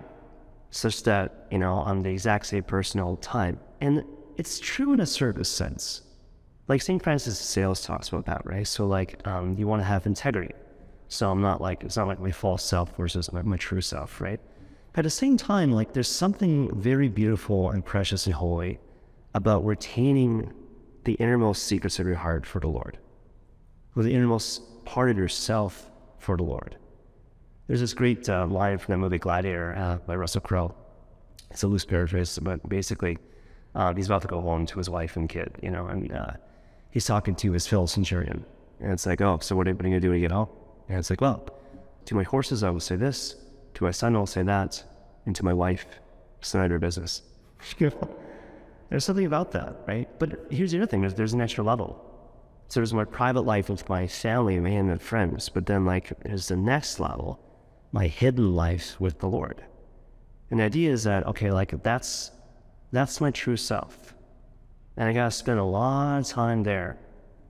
[0.70, 3.60] such that, you know, I'm the exact same person all the time.
[3.80, 4.04] And
[4.36, 6.02] it's true in a certain sense.
[6.72, 7.02] Like St.
[7.02, 8.66] Francis of Sales talks about that, right?
[8.66, 10.54] So like um, you want to have integrity.
[11.08, 14.22] So I'm not like, it's not like my false self versus my, my true self,
[14.22, 14.40] right?
[14.94, 18.78] But at the same time, like there's something very beautiful and precious and holy
[19.34, 20.50] about retaining
[21.04, 22.96] the innermost secrets of your heart for the Lord,
[23.94, 26.78] or the innermost part of yourself for the Lord.
[27.66, 30.74] There's this great uh, line from the movie Gladiator uh, by Russell Crowe.
[31.50, 33.18] It's a loose paraphrase, but basically,
[33.74, 36.32] uh, he's about to go home to his wife and kid, you know, and uh,
[36.92, 38.44] he's talking to his Phil centurion.
[38.78, 40.48] And it's like, oh, so what are you going to do when you get home?
[40.88, 41.48] And it's like, well,
[42.04, 43.36] to my horses, I will say this.
[43.74, 44.84] To my son, I will say that.
[45.26, 45.86] And to my wife,
[46.38, 47.22] it's none of your business.
[47.78, 50.08] there's something about that, right?
[50.18, 52.08] But here's the other thing there's, there's an extra level.
[52.68, 55.48] So there's my private life with my family, my and friends.
[55.48, 57.40] But then, like, there's the next level
[57.92, 59.62] my hidden life with the Lord.
[60.50, 62.30] And the idea is that, okay, like that's
[62.90, 64.14] that's my true self.
[64.96, 66.98] And I gotta spend a lot of time there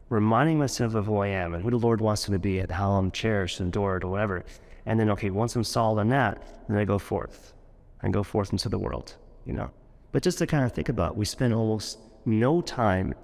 [0.09, 2.70] reminding myself of who I am and who the Lord wants me to be and
[2.70, 4.44] how I'm cherished and adored or whatever.
[4.87, 7.55] And then okay, once I'm solid on that, then I go forth.
[8.02, 9.70] and go forth into the world, you know.
[10.12, 13.14] But just to kind of think about, we spend almost no time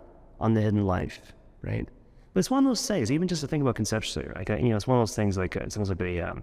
[0.40, 1.86] on the hidden life, right?
[2.32, 4.76] But it's one of those things, even just to think about conceptually, like, you know,
[4.76, 6.42] it's one of those things like, it's almost like the, um,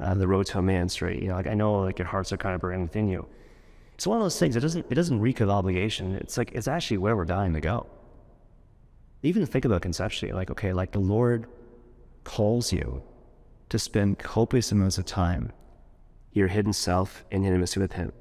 [0.00, 1.22] uh, the road to Emmaus straight.
[1.22, 3.26] You know, like I know like your hearts are kind of burning within you.
[3.98, 4.54] It's one of those things.
[4.54, 6.14] It doesn't it doesn't reek of obligation.
[6.14, 7.88] It's like it's actually where we're dying to go.
[9.24, 11.48] Even think about conceptually, like okay, like the Lord
[12.22, 13.02] calls you
[13.70, 15.50] to spend copious amounts of time,
[16.32, 18.12] your hidden self in intimacy with Him.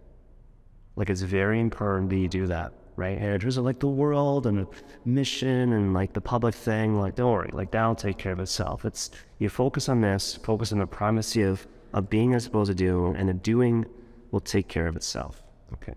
[0.95, 3.19] Like it's very important that you do that right?
[3.19, 4.67] And in terms of like the world and the
[5.05, 8.83] mission and like the public thing, like don't worry, like that'll take care of itself.
[8.85, 12.75] It's you focus on this, focus on the primacy of of being as supposed to
[12.75, 13.85] do, and the doing
[14.31, 15.43] will take care of itself.
[15.73, 15.93] Okay.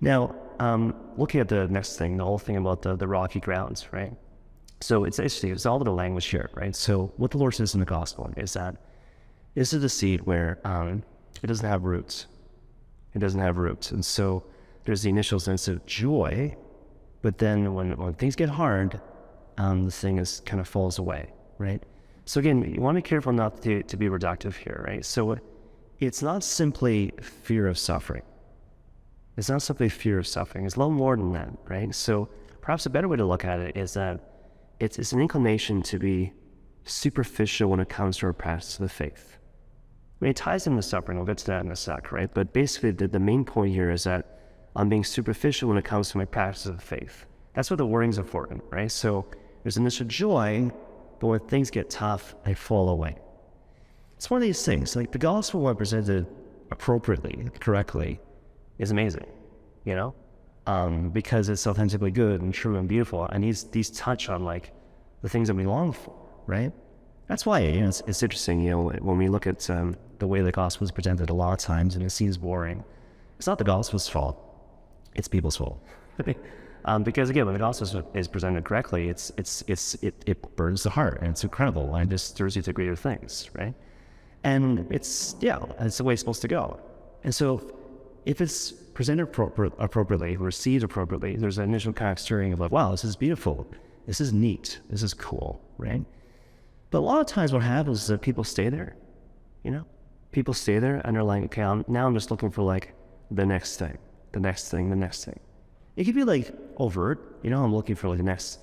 [0.00, 3.92] Now, um, looking at the next thing, the whole thing about the, the rocky grounds,
[3.92, 4.12] right?
[4.80, 6.74] So it's interesting, it's all about the language here, right?
[6.74, 8.76] So what the Lord says in the gospel is that
[9.54, 11.04] this is a seed where um,
[11.42, 12.26] it doesn't have roots.
[13.14, 13.92] It doesn't have roots.
[13.92, 14.44] And so
[14.84, 16.56] there's the initial sense of joy,
[17.20, 19.00] but then when, when things get hard,
[19.58, 21.82] um, the thing is kind of falls away, right?
[22.24, 25.04] So again, you want to be careful not to, to be reductive here, right?
[25.04, 25.38] So
[26.00, 28.22] it's not simply fear of suffering.
[29.36, 30.66] It's not simply fear of suffering.
[30.66, 31.94] It's a little more than that, right?
[31.94, 32.28] So
[32.60, 34.20] perhaps a better way to look at it is that
[34.78, 36.32] it's, it's an inclination to be
[36.84, 39.38] superficial when it comes to our practice of the faith.
[40.20, 41.18] I mean, it ties into suffering.
[41.18, 42.32] We'll get to that in a sec, right?
[42.32, 44.38] But basically, the, the main point here is that
[44.76, 47.26] I'm being superficial when it comes to my practice of faith.
[47.54, 48.90] That's what the wording's important, right?
[48.90, 49.26] So
[49.62, 50.70] there's initial joy,
[51.20, 53.16] but when things get tough, I fall away.
[54.16, 56.26] It's one of these things, like the gospel when presented
[56.70, 58.20] appropriately, correctly,
[58.82, 59.26] is amazing,
[59.84, 60.14] you know?
[60.66, 63.24] Um, because it's authentically good and true and beautiful.
[63.24, 64.72] And these these touch on like
[65.22, 66.14] the things that we long for,
[66.46, 66.72] right?
[67.28, 68.60] That's why you know it's, it's interesting.
[68.60, 71.52] You know, when we look at um, the way the gospel is presented a lot
[71.52, 72.84] of times, and it seems boring,
[73.38, 74.36] it's not the gospel's fault
[75.14, 75.82] it's people's fault.
[76.84, 80.82] um, because again, when the gospel is presented correctly, it's it's it's it, it burns
[80.82, 83.74] the heart and it's incredible and it stirs you to greater things, right?
[84.44, 86.80] And it's yeah, it's the way it's supposed to go.
[87.24, 87.58] And so
[88.24, 92.70] if it's presented appropri- appropriately, received appropriately, there's an initial kind of stirring of like,
[92.70, 93.66] wow, this is beautiful.
[94.06, 94.80] This is neat.
[94.90, 96.04] This is cool, right?
[96.90, 98.96] But a lot of times what happens is that people stay there,
[99.62, 99.84] you know?
[100.30, 102.94] People stay there and they're like, okay, I'm, now I'm just looking for like
[103.30, 103.98] the next thing,
[104.32, 105.38] the next thing, the next thing.
[105.96, 108.60] It could be like overt, you know, I'm looking for like the next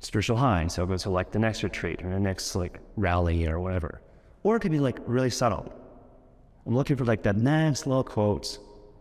[0.00, 0.66] spiritual high.
[0.68, 4.00] So I'll go to like the next retreat or the next like rally or whatever.
[4.42, 5.72] Or it could be like really subtle.
[6.66, 8.58] I'm looking for like that next little quote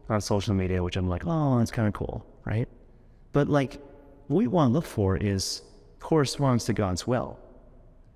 [0.10, 2.68] on social media, which I'm like, oh, that's kind of cool, right?
[3.32, 3.82] But like,
[4.28, 5.62] what we want to look for is
[6.00, 7.40] corresponds to God's will.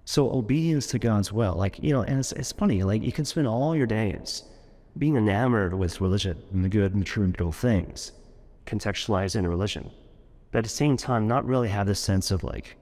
[0.05, 3.25] So obedience to God's will, like you know, and it's, it's funny, like you can
[3.25, 4.43] spend all your days
[4.97, 8.11] being enamored with religion and the good and true and good things,
[8.65, 9.89] contextualized in religion,
[10.51, 12.75] but at the same time, not really have this sense of like,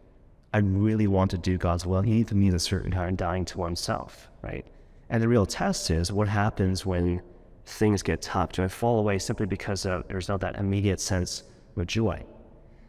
[0.53, 2.05] I really want to do God's will.
[2.05, 4.65] You need to meet a certain kind of dying to oneself, right?
[5.09, 7.21] And the real test is what happens when
[7.71, 8.51] things get tough.
[8.51, 11.43] Do I fall away simply because of, there's not that immediate sense
[11.75, 12.23] of joy?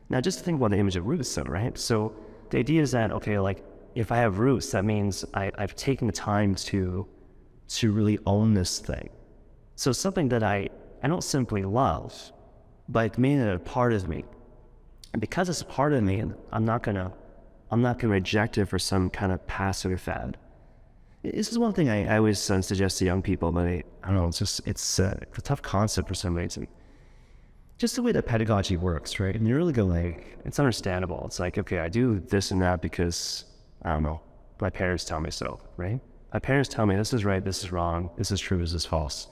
[0.08, 1.76] Now, just to think about the image of roots, though, right?
[1.78, 2.14] So
[2.50, 3.64] the idea is that okay, like
[3.94, 7.06] if I have roots, that means I, I've taken the time to
[7.68, 9.08] to really own this thing.
[9.76, 10.68] So something that I
[11.02, 12.32] I don't simply love,
[12.88, 14.24] but it's made it a part of me.
[15.12, 17.12] And because it's a part of me, I'm not gonna
[17.70, 20.36] I'm not gonna reject it for some kind of passive fad.
[21.22, 24.16] This is one thing I, I always suggest to young people, but I, I don't
[24.16, 26.66] know, it's just it's, uh, it's a tough concept for some reason.
[27.78, 29.34] Just the way that pedagogy works, right?
[29.34, 31.22] And you really go like, it's understandable.
[31.26, 33.44] It's like, okay, I do this and that because
[33.82, 34.20] I don't know,
[34.60, 36.00] my parents tell me so, right?
[36.32, 38.84] My parents tell me this is right, this is wrong, this is true, this is
[38.84, 39.28] false.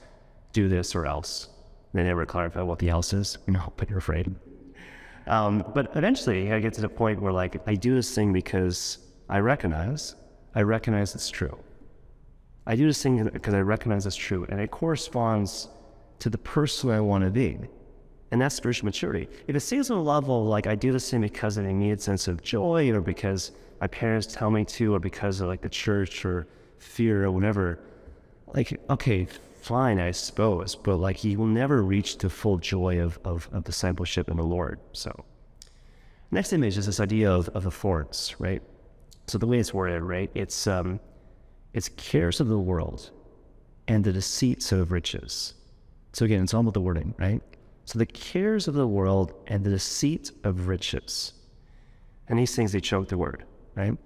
[0.53, 1.49] Do this or else.
[1.93, 4.33] They never clarify what the else is, you know, but you're afraid.
[5.27, 8.99] Um, but eventually, I get to the point where like I do this thing because
[9.29, 10.15] I recognize,
[10.55, 11.59] I recognize it's true.
[12.67, 15.69] I do this thing because I recognize it's true, and it corresponds
[16.19, 17.59] to the person I want to be,
[18.31, 19.29] and that's spiritual maturity.
[19.47, 22.03] If it stays on a level like I do this thing because of an immediate
[22.03, 25.69] sense of joy, or because my parents tell me to, or because of like the
[25.69, 26.47] church or
[26.79, 27.81] fear or whatever,
[28.55, 29.27] like okay,
[29.61, 33.65] fine, I suppose, but like you will never reach the full joy of, of, of
[33.65, 34.81] discipleship in the Lord.
[34.93, 35.25] So,
[36.31, 38.63] next image is this idea of, of the thorns, right?
[39.27, 40.31] So the way it's worded, right?
[40.35, 40.99] It's um,
[41.73, 43.11] it's cares of the world
[43.89, 45.55] and the deceits of riches.
[46.13, 47.41] So again, it's all about the wording, right?
[47.85, 51.33] So the cares of the world and the deceit of riches.
[52.29, 53.97] And these things they choke the word, right?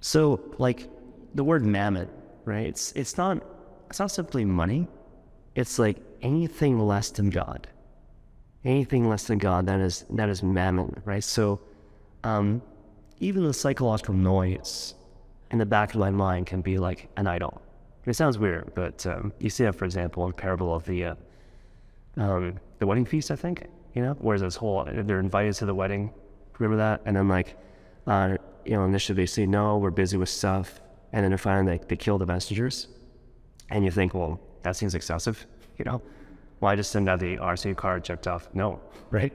[0.00, 0.88] So like
[1.34, 2.08] the word mammon,
[2.44, 2.66] right?
[2.66, 3.42] It's it's not
[3.88, 4.88] it's not simply money.
[5.54, 7.68] It's like anything less than God.
[8.64, 11.22] Anything less than God, that is that is mammon, right?
[11.22, 11.60] So
[12.24, 12.62] um,
[13.20, 14.94] even the psychological noise
[15.50, 17.60] in the back of my mind can be like an idol.
[18.06, 21.14] It sounds weird, but um, you see that, for example, in parable of the uh,
[22.16, 23.66] um, the wedding feast, I think.
[23.94, 26.12] You know, where this whole they're invited to the wedding.
[26.58, 27.02] Remember that?
[27.04, 27.56] And then like,
[28.06, 30.80] uh, you know, initially they say no, we're busy with stuff,
[31.12, 32.88] and then they find like they kill the messengers,
[33.70, 35.44] and you think, well, that seems excessive.
[35.78, 36.02] You know,
[36.60, 38.48] why just send out the RC card checked off?
[38.54, 39.32] No, right?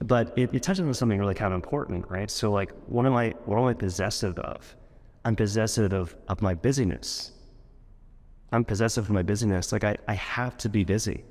[0.00, 2.30] But it, it touches on something really kind of important, right?
[2.30, 4.74] So like, what am I what am I possessive of?
[5.24, 7.32] I'm possessive of, of my busyness.
[8.50, 9.72] I'm possessive of my busyness.
[9.72, 11.24] Like I, I have to be busy.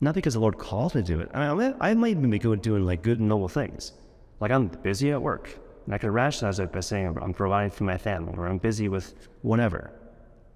[0.00, 1.30] Not because the Lord calls me to do it.
[1.34, 3.92] I, mean, I might even be good doing like good and noble things.
[4.40, 5.58] Like I'm busy at work.
[5.86, 8.88] And I can rationalize it by saying I'm providing for my family or I'm busy
[8.88, 9.90] with whatever.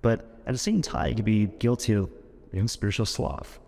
[0.03, 2.11] But at the same time, I could be guilty of
[2.53, 3.59] you know, spiritual sloth.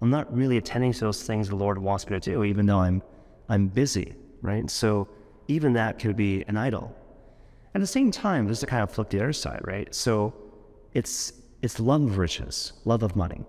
[0.00, 2.78] I'm not really attending to those things the Lord wants me to do, even though
[2.78, 3.02] I'm
[3.48, 4.70] I'm busy, right?
[4.70, 5.08] So
[5.48, 6.96] even that could be an idol.
[7.74, 9.94] At the same time, there's a kind of flip the other side, right?
[9.94, 10.34] So
[10.92, 13.44] it's it's love of riches, love of money.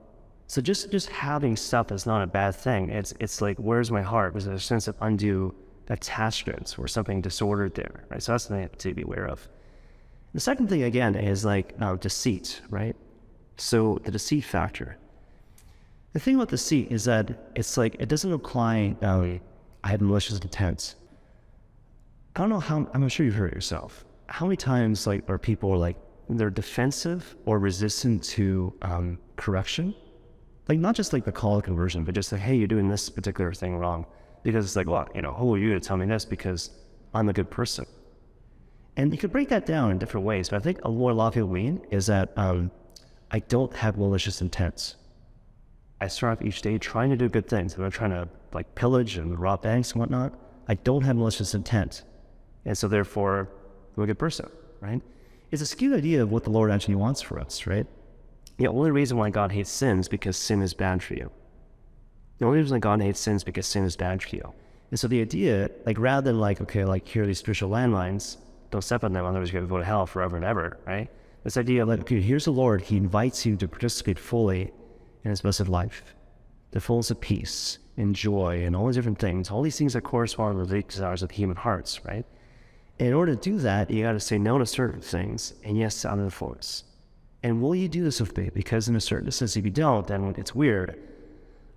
[0.48, 2.90] So just just having stuff is not a bad thing.
[2.90, 4.34] It's it's like where's my heart?
[4.34, 5.56] There's a sense of undue
[5.90, 8.22] attachments or something disordered there, right?
[8.22, 9.48] So that's something to be aware of.
[10.34, 12.96] The second thing again is like uh, deceit, right?
[13.58, 14.98] So the deceit factor.
[16.14, 18.96] The thing about deceit is that it's like it doesn't apply.
[19.84, 20.96] I had malicious intent.
[22.36, 22.88] I don't know how.
[22.94, 25.98] I'm sure you've heard it yourself how many times like are people like
[26.30, 29.94] they're defensive or resistant to um, correction?
[30.70, 33.10] Like not just like the call of conversion, but just like, hey, you're doing this
[33.10, 34.06] particular thing wrong.
[34.44, 36.24] Because it's like, well, you know, who are you to tell me this?
[36.24, 36.72] Because
[37.14, 37.86] I'm a good person.
[38.96, 41.34] And you could break that down in different ways, but I think a lot of
[41.34, 42.72] people mean is that um,
[43.32, 44.96] I don't have malicious intents.
[46.00, 47.76] I start off each day trying to do good things.
[47.76, 50.34] I'm not trying to like pillage and rob banks and whatnot.
[50.70, 52.04] I don't have malicious intent.
[52.66, 53.50] And so therefore,
[53.98, 54.50] a good person,
[54.80, 55.02] right?
[55.52, 57.86] It's a skewed idea of what the Lord actually wants for us, right?
[58.58, 61.32] The only reason why God hates sin is because sin is bad for you.
[62.38, 64.54] The only reason God hates sin is because sin is bad for you.
[64.90, 68.38] And so the idea, like rather than like, okay, like here are these spiritual landmines,
[68.72, 71.10] don't step on them, otherwise you're going to go to hell forever and ever, right?
[71.44, 72.82] This idea of like, okay, here's the Lord.
[72.82, 74.72] He invites you to participate fully
[75.24, 76.16] in his blessed life,
[76.72, 80.02] the fullness of peace and joy and all these different things, all these things that
[80.02, 82.26] correspond with the desires of the human hearts, right?
[83.02, 86.04] In order to do that, you got to say no to certain things and yes
[86.04, 86.84] to other fullness.
[87.42, 88.52] And will you do this with me?
[88.54, 91.02] Because in a certain sense, if you don't, then it's weird.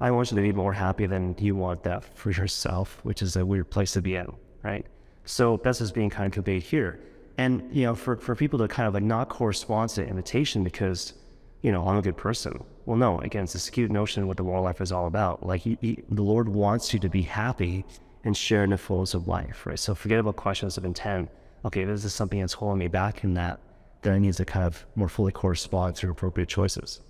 [0.02, 3.36] I want you to be more happy than you want that for yourself, which is
[3.36, 4.30] a weird place to be in,
[4.62, 4.84] right?
[5.24, 7.00] So that's just being kind of conveyed here.
[7.38, 10.62] And, you know, for, for people to kind of like not correspond to the invitation
[10.62, 11.14] because,
[11.62, 12.62] you know, I'm a good person.
[12.84, 15.46] Well, no, again, it's a skewed notion of what the moral life is all about.
[15.46, 17.86] Like he, he, the Lord wants you to be happy
[18.24, 19.78] and share in the fullness of life, right?
[19.78, 21.30] So forget about questions of intent.
[21.64, 23.60] Okay, this is something that's holding me back in that,
[24.02, 27.00] then I need to kind of more fully correspond through appropriate choices.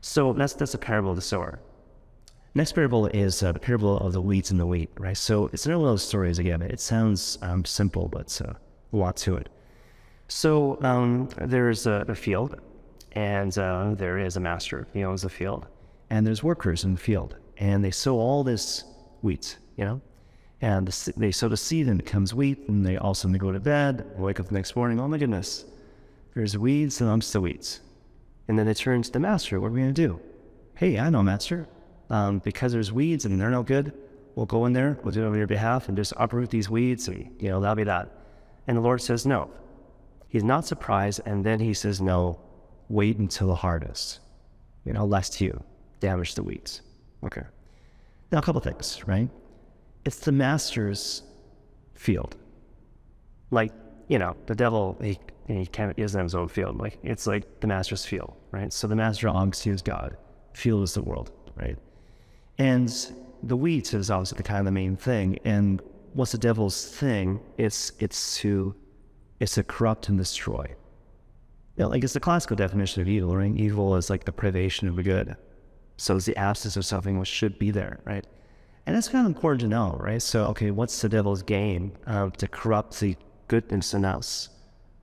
[0.00, 1.60] So that's that's a parable of the sower.
[2.54, 5.16] Next parable is uh, the parable of the weeds and the wheat, right?
[5.16, 6.62] So it's another one of those stories again.
[6.62, 8.54] It sounds um, simple, but uh,
[8.92, 9.48] a lot to it.
[10.28, 12.60] So um, there's a, a, field,
[13.12, 14.86] and uh, there is a master.
[14.92, 15.66] He owns the field,
[16.10, 18.84] and there's workers in the field, and they sow all this
[19.22, 20.00] wheat, you know,
[20.60, 23.60] and they sow the seed, and it becomes wheat, and they also they go to
[23.60, 24.98] bed, wake up the next morning.
[24.98, 25.64] Oh my goodness,
[26.34, 27.80] there's weeds, and I'm still weeds.
[28.48, 29.60] And then they turn to the master.
[29.60, 30.20] What are we going to do?
[30.74, 31.68] Hey, I know, master.
[32.10, 33.92] Um, because there's weeds and they're no good,
[34.34, 37.08] we'll go in there, we'll do it on your behalf and just uproot these weeds
[37.08, 38.10] and, you know, that'll be that.
[38.66, 39.50] And the Lord says no.
[40.28, 41.20] He's not surprised.
[41.26, 42.40] And then he says, no,
[42.88, 44.20] wait until the harvest,
[44.84, 45.62] you know, lest you
[46.00, 46.80] damage the weeds.
[47.22, 47.42] Okay.
[48.30, 49.28] Now, a couple things, right?
[50.04, 51.22] It's the master's
[51.94, 52.36] field.
[53.50, 53.72] Like,
[54.08, 56.78] you know, the devil, he he kind of isn't his own field.
[56.78, 58.72] Like it's like the master's field, right?
[58.72, 60.16] So the master obviously is God.
[60.52, 61.76] Field is the world, right?
[62.58, 62.94] And
[63.42, 65.38] the wheat is obviously the kind of the main thing.
[65.44, 65.80] And
[66.12, 67.40] what's the devil's thing?
[67.56, 68.74] It's it's to
[69.40, 70.66] it's to corrupt and destroy.
[71.76, 73.54] You know, like it's the classical definition of evil, right?
[73.54, 75.36] Evil is like the privation of the good.
[75.98, 78.26] So it's the absence of something which should be there, right?
[78.86, 80.22] And that's kind of important to know, right?
[80.22, 81.92] So, okay, what's the devil's game?
[82.06, 83.16] Uh, to corrupt the
[83.48, 84.48] goodness in us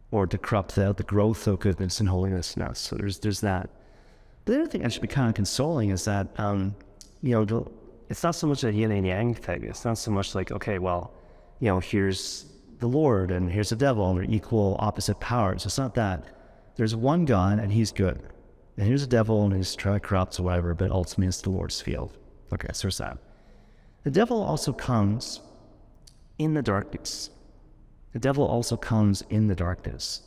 [0.09, 2.79] or to corrupt the, the growth of goodness and holiness in us.
[2.79, 3.69] So there's there's that.
[4.45, 6.75] The other thing that should be kind of consoling is that um,
[7.21, 7.71] you know
[8.09, 9.63] it's not so much a yin and yang thing.
[9.63, 11.13] It's not so much like okay, well,
[11.59, 12.45] you know, here's
[12.79, 15.65] the Lord and here's the devil, and they're equal opposite powers.
[15.65, 16.23] It's not that.
[16.75, 18.21] There's one God and He's good,
[18.77, 20.73] and here's the devil and he's trying to corrupt or whatever.
[20.73, 22.17] But ultimately, it's the Lord's field.
[22.53, 23.17] Okay, so there's that.
[24.03, 25.41] The devil also comes
[26.37, 27.29] in the darkness.
[28.13, 30.21] The devil also comes in the darkness.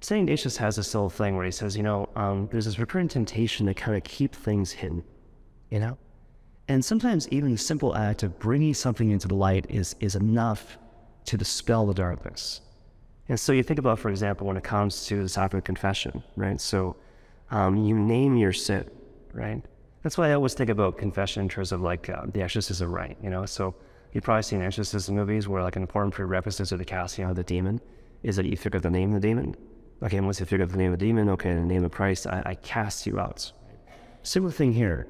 [0.00, 0.20] St.
[0.20, 3.66] Ignatius has this little thing where he says, you know, um, there's this recurrent temptation
[3.66, 5.02] to kind of keep things hidden,
[5.70, 5.96] you know?
[6.68, 10.78] And sometimes even the simple act of bringing something into the light is, is enough
[11.26, 12.60] to dispel the darkness.
[13.28, 16.60] And so you think about, for example, when it comes to the sacrament confession, right?
[16.60, 16.96] So
[17.50, 18.88] um, you name your sin,
[19.32, 19.62] right?
[20.02, 23.16] That's why I always think about confession in terms of like uh, the exorcism rite,
[23.22, 23.46] you know?
[23.46, 23.74] So
[24.16, 27.44] You've probably seen exorcism movies where like an important prerequisite to the casting of the
[27.44, 27.82] demon
[28.22, 29.54] is that you figure out the name of the demon.
[30.02, 31.90] Okay, once you figure out the name of the demon, okay, in the name of
[31.90, 33.52] Christ, I, I cast you out.
[34.22, 35.06] Similar thing here.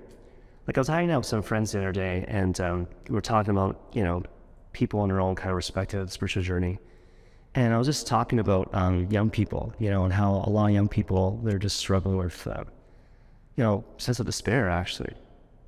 [0.67, 3.21] Like I was hanging out with some friends the other day, and um, we were
[3.21, 4.25] talking about you know
[4.73, 6.81] people on their own kind of respective spiritual journey,
[7.57, 10.67] and I was just talking about um, young people, you know, and how a lot
[10.67, 12.65] of young people they're just struggling with, uh,
[13.57, 14.69] you know, sense of despair.
[14.69, 15.15] Actually,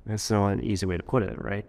[0.05, 1.65] that's not an easy way to put it, right?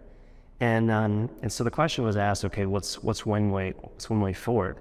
[0.59, 4.21] And um, and so the question was asked, okay, what's what's one way what's one
[4.21, 4.77] way forward?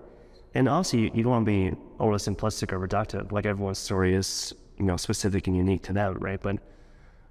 [0.54, 3.32] And obviously, you, you don't want to be overly simplistic or reductive.
[3.32, 6.40] Like everyone's story is, you know, specific and unique to them, right?
[6.40, 6.58] But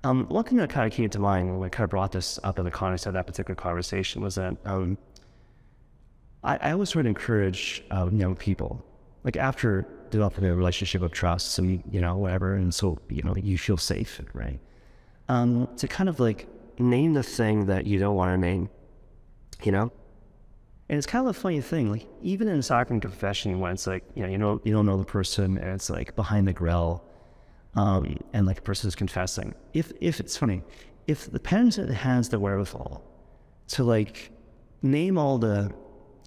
[0.03, 2.39] um, one thing that kind of came to mind when I kind of brought this
[2.43, 4.97] up in the context of that particular conversation was that um,
[6.43, 8.83] I, I, always try to encourage uh, young people,
[9.23, 13.35] like after developing a relationship of trust, you, you know, whatever, and so you know
[13.35, 14.59] you feel safe, right?
[15.27, 16.47] Um, to kind of like
[16.79, 18.69] name the thing that you don't want to name,
[19.63, 19.91] you know?
[20.87, 23.85] And it's kind of a funny thing, like even in a sacrament confession when it's
[23.85, 26.53] like, you know, you know you don't know the person and it's like behind the
[26.53, 27.03] grill,
[27.75, 29.53] um, and like a person is confessing.
[29.73, 30.63] If if it's funny,
[31.05, 33.03] if the penitent has the wherewithal
[33.69, 34.31] to like
[34.81, 35.71] name all the,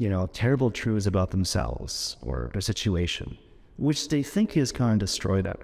[0.03, 3.39] you know, terrible truths about themselves or their situation,
[3.77, 5.59] which they think is going to destroy them,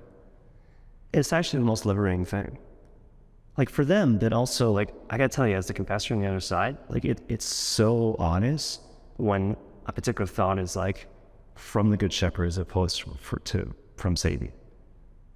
[1.12, 2.58] it's actually the most liberating thing
[3.58, 6.28] like for them that also like I gotta tell you as the confessor on the
[6.28, 8.80] other side, like it, it's so honest
[9.16, 11.08] when a particular thought is like
[11.56, 14.52] from the good shepherd as opposed to, for, to from Satan.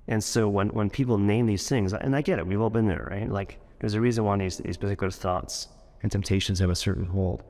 [0.07, 2.87] And so when when people name these things, and I get it, we've all been
[2.87, 3.29] there, right?
[3.29, 5.69] Like There's a reason why these, these particular thoughts
[6.03, 7.43] and temptations have a certain hold.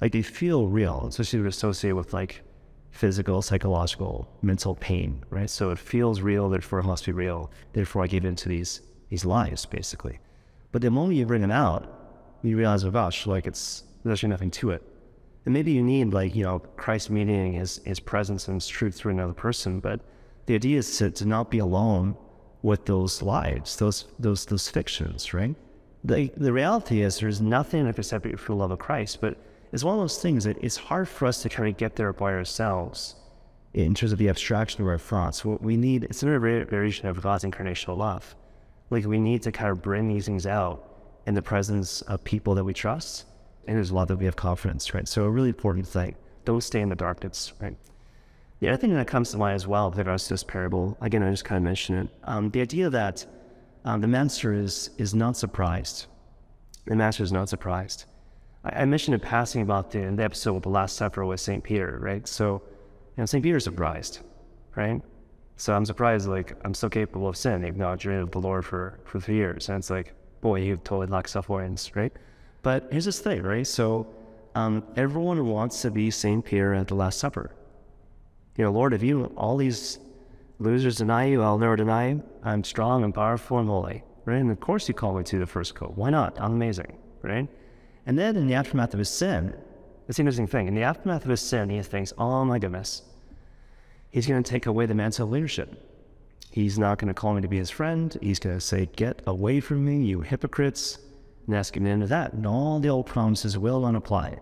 [0.00, 2.42] Like they feel real, especially associated with like
[2.90, 5.50] physical, psychological, mental pain, right?
[5.50, 7.50] So it feels real, therefore it must be real.
[7.72, 10.18] Therefore I give in to these these lies, basically.
[10.70, 11.88] But the moment you bring them out,
[12.42, 14.82] you realize, oh gosh, like it's there's actually nothing to it.
[15.44, 18.94] And maybe you need like, you know, Christ meeting his his presence and his truth
[18.94, 20.00] through another person, but
[20.46, 22.16] the idea is to, to not be alone
[22.62, 25.54] with those lies, those those those fictions, right?
[26.04, 29.38] The the reality is there's nothing that can separate the love of Christ, but
[29.72, 32.12] it's one of those things that it's hard for us to kind of get there
[32.12, 33.16] by ourselves
[33.74, 35.44] in terms of the abstraction of our thoughts.
[35.44, 38.34] What we need, it's another variation of God's incarnational love.
[38.90, 40.84] Like we need to kind of bring these things out
[41.26, 43.26] in the presence of people that we trust.
[43.66, 45.06] And there's a lot that we have confidence, right?
[45.06, 46.16] So a really important thing.
[46.46, 47.76] Don't stay in the darkness, right?
[48.60, 51.30] The other thing that comes to mind as well with regards this parable, again, I
[51.30, 52.14] just kind of mentioned it.
[52.24, 53.26] Um, the idea that
[53.84, 56.06] um, the master is is not surprised.
[56.86, 58.06] The master is not surprised.
[58.64, 61.62] I, I mentioned in passing about the, the episode with the Last Supper with St.
[61.62, 62.26] Peter, right?
[62.26, 62.62] So,
[63.16, 63.42] you know, St.
[63.42, 64.20] Peter's surprised,
[64.76, 65.02] right?
[65.56, 68.40] So I'm surprised, like, I'm still capable of sin, even though I've dreamed of the
[68.40, 69.68] Lord for, for three years.
[69.68, 72.12] And it's like, boy, you totally lack self awareness, right?
[72.62, 73.66] But here's this thing, right?
[73.66, 74.06] So
[74.54, 76.44] um, everyone wants to be St.
[76.44, 77.52] Peter at the Last Supper.
[78.56, 79.98] You know, Lord, if you, all these
[80.58, 82.22] losers deny you, I'll never deny you.
[82.42, 84.40] I'm strong and powerful and holy, right?
[84.40, 85.92] And of course you call me to the first coat.
[85.96, 86.40] Why not?
[86.40, 87.48] I'm amazing, right?
[88.08, 89.52] And then in the aftermath of his sin,
[90.08, 90.66] it's an interesting thing.
[90.66, 93.02] In the aftermath of his sin, he thinks, oh my goodness,
[94.10, 95.84] he's going to take away the mantle of leadership.
[96.50, 98.16] He's not going to call me to be his friend.
[98.22, 100.98] He's going to say, get away from me, you hypocrites,
[101.46, 102.32] and ask him into that.
[102.32, 104.38] And all the old promises will not apply.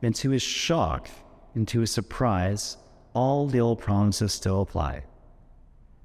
[0.00, 1.10] And to his shock
[1.54, 2.78] and to his surprise,
[3.12, 5.02] all the old promises still apply.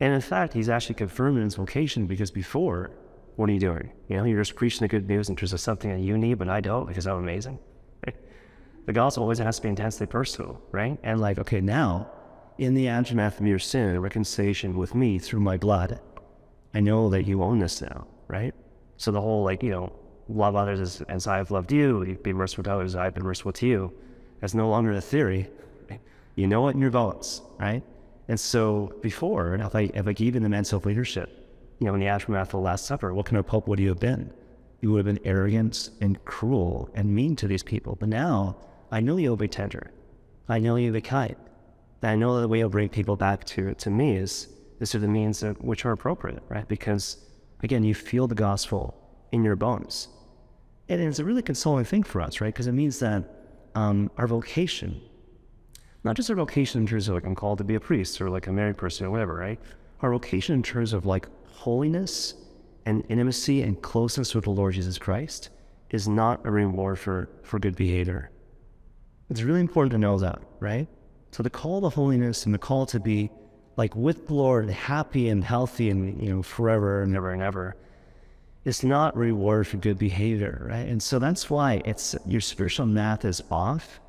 [0.01, 2.91] And in fact, he's actually confirmed in his vocation because before
[3.36, 3.92] what are you doing?
[4.08, 6.36] You know, you're just preaching the good news in terms of something that you need,
[6.36, 7.60] but I don't because I'm amazing.
[8.86, 11.00] The gospel always has to be intensely personal, right?
[11.02, 12.08] And like, okay, now,
[12.60, 16.00] in the aftermath of your sin, reconciliation with me through my blood,
[16.72, 18.54] I know that you own this now, right?
[18.98, 19.92] So the whole like, you know,
[20.30, 23.54] love others as, as I have loved you, be merciful to others I've been merciful
[23.54, 23.94] to you,
[24.40, 25.50] that's no longer a theory.
[26.36, 27.82] You know it in your bones, right?
[28.28, 31.45] And so before, if I, if I gave in the mental leadership,
[31.80, 33.90] you know, in the aftermath of the Last Supper, what kind of pope would you
[33.90, 34.32] have been?
[34.82, 37.98] You would have been arrogant and cruel and mean to these people.
[38.00, 38.58] But now,
[38.92, 39.92] I know you'll be tender.
[40.48, 41.36] I know you'll be kind.
[42.04, 44.48] I know that the way you'll bring people back to, to me is,
[44.80, 46.68] is through the means which are appropriate, right?
[46.68, 47.18] Because,
[47.64, 48.96] again, you feel the gospel
[49.32, 50.10] in your bones.
[50.88, 52.54] And it's a really consoling thing for us, right?
[52.54, 53.24] Because it means that
[53.74, 55.02] um, our vocation,
[56.04, 58.30] not just our vocation in terms of like I'm called to be a priest or
[58.30, 59.60] like a married person or whatever, right?
[60.02, 62.36] Our vocation in terms of like holiness
[62.86, 65.49] and intimacy and closeness with the Lord Jesus Christ
[65.89, 68.32] is not a reward for, for good behavior.
[69.30, 70.88] It's really important to know that, right?
[71.32, 73.32] So the call to holiness and the call to be
[73.78, 77.76] like with the Lord, happy and healthy and you know forever and ever and ever,
[78.64, 80.88] is not reward for good behavior, right?
[80.88, 83.99] And so that's why it's your spiritual math is off.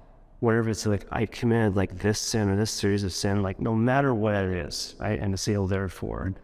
[0.40, 3.74] Wherever it's like I committed like this sin or this series of sin, like no
[3.74, 5.18] matter what it is, right?
[5.18, 6.34] And to say, oh, therefore,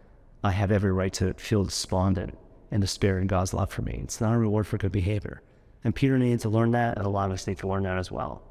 [0.42, 2.36] I have every right to feel despondent
[2.70, 4.00] and despair in God's love for me.
[4.02, 5.42] It's not a reward for good behavior.
[5.84, 7.98] And Peter needed to learn that, and a lot of us need to learn that
[7.98, 8.42] as well.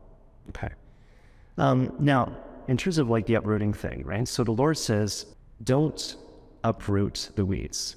[0.49, 0.69] Okay.
[1.57, 2.35] Um, now,
[2.67, 4.27] in terms of like the uprooting thing, right?
[4.27, 5.25] So the Lord says,
[5.63, 6.15] don't
[6.63, 7.95] uproot the weeds.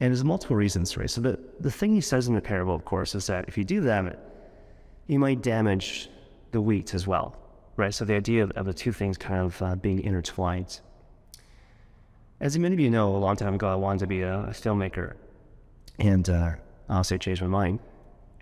[0.00, 1.08] And there's multiple reasons, right?
[1.08, 3.64] So the, the thing he says in the parable, of course, is that if you
[3.64, 4.18] do that,
[5.06, 6.10] you might damage
[6.50, 7.36] the wheat as well,
[7.76, 7.94] right?
[7.94, 10.80] So the idea of, of the two things kind of uh, being intertwined.
[12.44, 14.50] As many of you know, a long time ago, I wanted to be a, a
[14.50, 15.14] filmmaker.
[15.98, 16.50] And uh,
[16.90, 17.78] honestly, I changed my mind.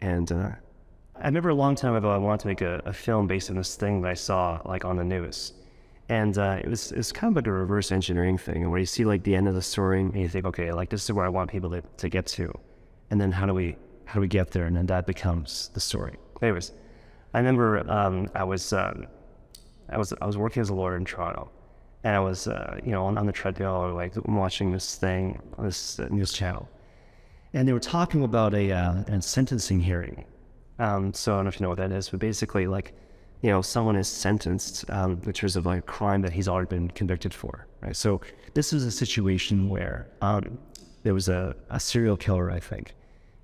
[0.00, 0.48] And uh,
[1.14, 3.54] I remember a long time ago, I wanted to make a, a, film based on
[3.54, 5.52] this thing that I saw like on the news.
[6.08, 9.22] And uh, it was kind of like a reverse engineering thing, where you see like
[9.22, 11.52] the end of the story, and you think, okay, like this is where I want
[11.52, 12.52] people to, to get to,
[13.10, 15.80] and then how do we how do we get there, and then that becomes the
[15.80, 16.16] story.
[16.42, 16.72] Anyways,
[17.34, 19.06] I remember um, I was um,
[19.88, 21.52] I was I was working as a lawyer in Toronto,
[22.04, 25.40] and I was, uh, you know, on, on, the treadmill or like watching this thing,
[25.58, 26.68] this uh, news channel,
[27.52, 30.24] and they were talking about a, uh, sentencing hearing.
[30.78, 32.92] Um, so I don't know if you know what that is, but basically, like,
[33.42, 36.68] you know, someone is sentenced um, in terms of like a crime that he's already
[36.68, 37.94] been convicted for, right?
[37.94, 38.20] So
[38.54, 40.58] this was a situation where um,
[41.02, 42.94] there was a, a serial killer, I think,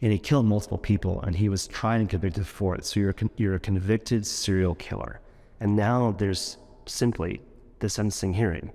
[0.00, 2.84] and he killed multiple people, and he was tried and convicted for it.
[2.84, 5.20] So you're a you're a convicted serial killer,
[5.60, 6.56] and now there's
[6.86, 7.40] simply
[7.80, 8.72] the sentencing hearing,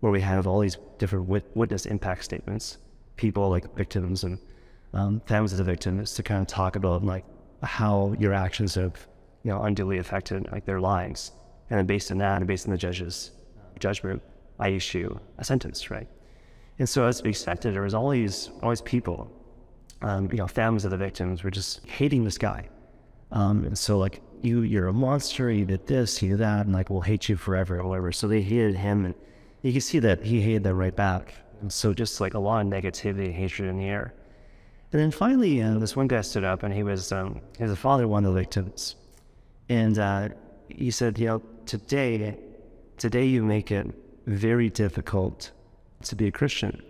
[0.00, 2.78] where we have all these different wit- witness impact statements,
[3.16, 4.38] people like victims and
[4.94, 7.24] um, families of the victims to kind of talk about like
[7.62, 9.06] how your actions have,
[9.42, 11.32] you know, unduly affected like their lives.
[11.70, 13.30] And then based on that and based on the judge's
[13.78, 14.22] judgment,
[14.58, 16.08] I issue a sentence, right?
[16.78, 19.30] And so as be expected, there was all these, all these people,
[20.02, 22.68] um, you know, families of the victims were just hating this guy.
[23.30, 26.74] Um, and so like, you, you're a monster, you did this, you did that, and
[26.74, 28.12] like, we'll hate you forever or whatever.
[28.12, 29.14] So they hated him and
[29.62, 31.34] you can see that he hated them right back.
[31.60, 34.14] And so just like a lot of negativity, and hatred in the air.
[34.92, 37.72] And then finally, uh, this one guy stood up and he was, um, he was
[37.72, 38.96] the father of one of the victims.
[39.68, 40.30] And uh,
[40.68, 42.38] he said, you know, today,
[42.98, 43.86] today you make it
[44.26, 45.52] very difficult
[46.02, 46.82] to be a Christian.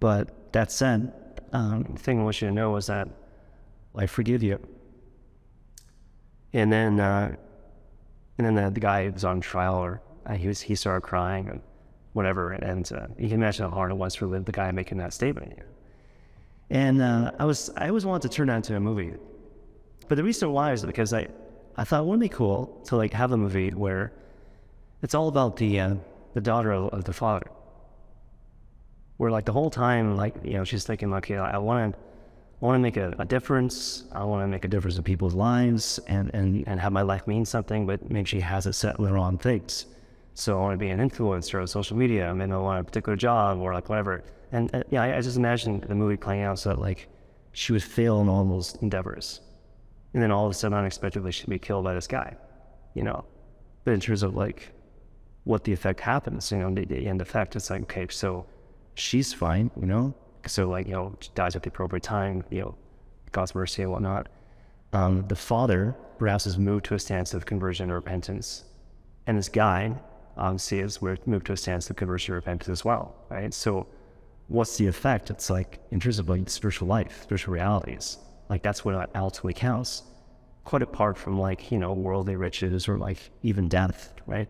[0.00, 1.12] But that said,
[1.52, 3.08] um, the thing I want you to know is that
[3.96, 4.58] I forgive you.
[6.54, 7.36] And then, uh,
[8.38, 11.48] and then the, the, guy was on trial, or uh, he was he started crying
[11.50, 11.60] and
[12.14, 12.52] whatever.
[12.52, 15.58] And uh, you can imagine how hard it was for the guy making that statement.
[16.70, 19.12] And uh, I was I always wanted to turn that into a movie,
[20.08, 21.28] but the reason why is because I
[21.76, 24.12] I thought it would be cool to like have a movie where
[25.02, 25.94] it's all about the uh,
[26.32, 27.50] the daughter of, of the father
[29.16, 32.00] where like the whole time, like, you know, she's thinking, like, yeah, I want to,
[32.62, 34.04] I want to make a, a, difference.
[34.12, 37.26] I want to make a difference in people's lives and, and, and have my life
[37.26, 39.86] mean something, but maybe she has it set on the wrong things.
[40.34, 42.28] So I want to be an influencer on social media.
[42.28, 44.24] I mean, I want a particular job or like whatever.
[44.52, 47.08] And uh, yeah, I, I, just imagine the movie playing out so that like
[47.52, 49.40] she would fail in all those endeavors.
[50.12, 52.36] And then all of a sudden, unexpectedly, she'd be killed by this guy,
[52.94, 53.24] you know?
[53.84, 54.72] But in terms of like
[55.42, 58.46] what the effect happens, you know, the, the end effect, it's like, okay, so
[58.94, 60.14] she's fine, you know?
[60.48, 62.74] So, like, you know, dies at the appropriate time, you know,
[63.32, 64.28] God's mercy and whatnot.
[64.92, 68.64] Um, the father perhaps is moved to a stance of conversion or repentance.
[69.26, 69.94] And this guy,
[70.36, 73.52] obviously, is moved to a stance of conversion or repentance as well, right?
[73.52, 73.86] So,
[74.48, 75.30] what's the effect?
[75.30, 78.18] It's like, in terms of like spiritual life, spiritual realities,
[78.48, 80.02] like that's what ultimately counts.
[80.64, 84.48] Quite apart from like, you know, worldly riches or like even death, right?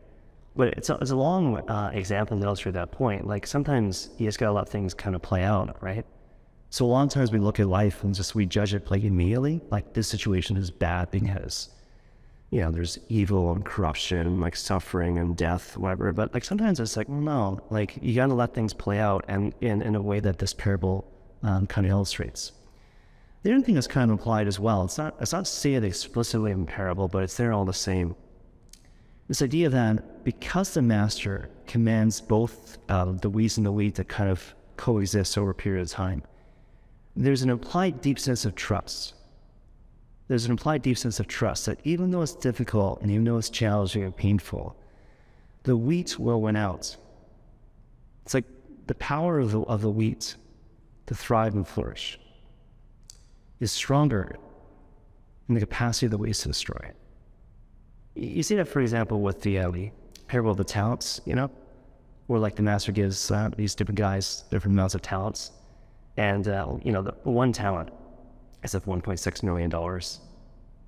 [0.57, 3.27] But it's a, it's a long uh, example to illustrate that point.
[3.27, 6.07] Like sometimes you just got to let things kind of play out, right?
[6.71, 9.05] So a lot of times we look at life and just we judge it like
[9.05, 11.71] immediately, like this situation is bad because,
[12.51, 16.13] you know, there's evil and corruption, like suffering and death, whatever.
[16.13, 19.55] But like sometimes it's like, no, like you got to let things play out and
[19.61, 21.07] in, in a way that this parable
[21.43, 22.53] um, kind of illustrates.
[23.43, 26.51] The other thing that's kind of implied as well, it's not, it's not said explicitly
[26.51, 28.17] in parable, but it's there all the same
[29.29, 34.05] this idea that because the master commands both uh, the weeds and the wheat to
[34.05, 36.23] kind of coexist over a period of time,
[37.17, 39.15] there's an implied deep sense of trust.
[40.29, 43.39] There's an implied deep sense of trust that even though it's difficult and even though
[43.39, 44.77] it's challenging and painful,
[45.63, 46.97] the wheat will win out.
[48.25, 48.45] It's like
[48.87, 50.37] the power of the, of the wheat
[51.07, 52.19] to thrive and flourish
[53.61, 54.37] is stronger
[55.47, 56.97] than the capacity of the weeds to destroy it.
[58.15, 59.73] You see that, for example, with the uh,
[60.29, 61.51] parable of the talents, you know,
[62.27, 65.53] where like the master gives uh, these different guys different amounts of talents,
[66.17, 67.91] and uh, you know, the one talent
[68.63, 70.21] is of 1.6 million dollars.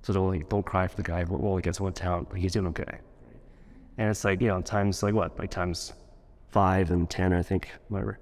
[0.01, 2.67] So don't don't cry for the guy who only gets one talent, but he's doing
[2.67, 2.99] okay.
[3.97, 5.93] And it's like you know, times like what, like times
[6.49, 8.19] five and ten, I think, whatever.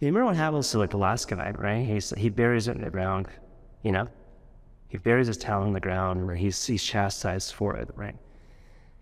[0.00, 1.86] You remember what happens to like the last guy, right?
[1.86, 3.28] He's he buries it in the ground,
[3.82, 4.08] you know.
[4.88, 8.16] He buries his talent in the ground, where he's he's chastised for it, right?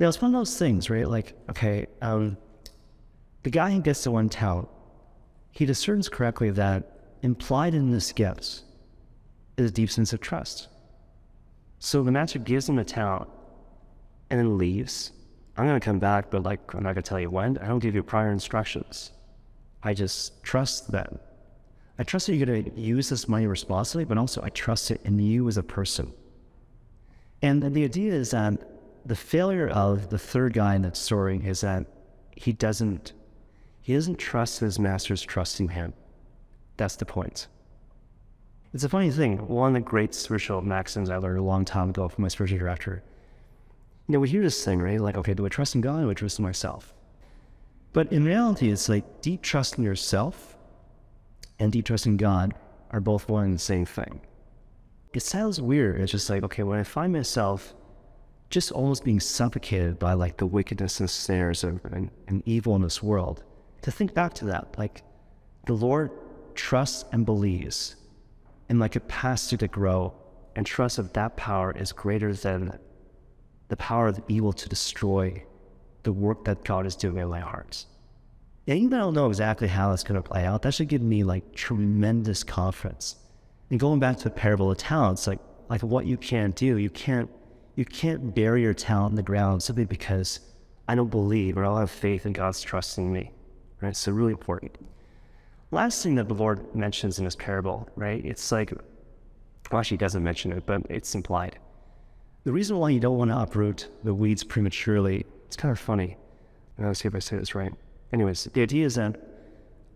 [0.03, 1.07] Now it's one of those things, right?
[1.07, 2.37] Like, okay, um,
[3.45, 4.69] the guy who gets the one talent,
[5.53, 8.63] he discerns correctly that implied in this gift
[9.57, 10.67] is a deep sense of trust.
[11.79, 13.31] So the master gives him a talent
[14.29, 15.13] and then leaves.
[15.57, 17.57] I'm going to come back, but like, I'm not going to tell you when.
[17.59, 19.13] I don't give you prior instructions.
[19.85, 21.13] I just trust that.
[22.01, 25.01] I trust that you're going to use this money responsibly, but also I trust it
[25.05, 26.13] in you as a person.
[27.41, 28.72] And the idea is that
[29.05, 31.87] the failure of the third guy in that story is that
[32.37, 33.13] he doesn't
[33.81, 35.93] he doesn't trust his master's trusting him.
[36.77, 37.49] That's the point.
[38.73, 39.49] It's a funny thing.
[39.49, 42.61] One of the great spiritual maxims I learned a long time ago from my spiritual
[42.61, 43.03] director.
[44.07, 45.01] You know, we hear this thing, right?
[45.01, 46.95] Like, okay, do I trust in God or do I trust in myself?
[47.93, 50.57] But in reality, it's like deep trust in yourself
[51.59, 52.55] and deep trust in God
[52.91, 54.21] are both one and the same thing.
[55.13, 56.01] It sounds weird.
[56.01, 57.75] It's just like, okay, when I find myself
[58.53, 63.03] just almost being suffocated by like the wickedness and snares of, and evil in this
[63.03, 63.43] world.
[63.81, 65.03] To think back to that, like
[65.67, 66.11] the Lord
[66.55, 67.97] trusts and believes
[68.69, 70.13] in my capacity to grow
[70.55, 72.79] and trust that that power is greater than
[73.69, 75.43] the power of evil to destroy
[76.03, 77.87] the work that God is doing in my heart.
[78.69, 80.89] And even though I don't know exactly how it's going to play out, that should
[80.89, 83.17] give me like tremendous confidence
[83.71, 85.41] And going back to the parable of talents, like
[85.71, 87.31] like what you can't do, you can't
[87.75, 90.41] you can't bury your talent in the ground simply because
[90.89, 93.33] I don't believe or I don't have faith in God's trust in me.
[93.81, 93.97] Right?
[93.97, 94.77] So really important.
[95.71, 98.25] Last thing that the Lord mentions in this parable, right?
[98.25, 98.73] It's like
[99.71, 101.59] well, actually he doesn't mention it, but it's implied.
[102.45, 106.17] The reason why you don't want to uproot the weeds prematurely, it's kind of funny.
[106.79, 107.73] Let's see if I say this right.
[108.13, 109.17] Anyways, the idea is that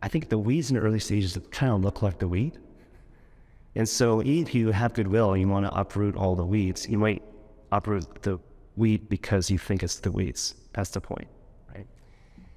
[0.03, 2.59] I think the weeds in the early stages kind of look like the weed.
[3.75, 6.97] And so if you have goodwill, and you want to uproot all the weeds, you
[6.97, 7.23] might
[7.73, 8.39] uproot the
[8.77, 10.55] weed because you think it's the weeds.
[10.73, 11.29] That's the point,
[11.75, 11.87] right?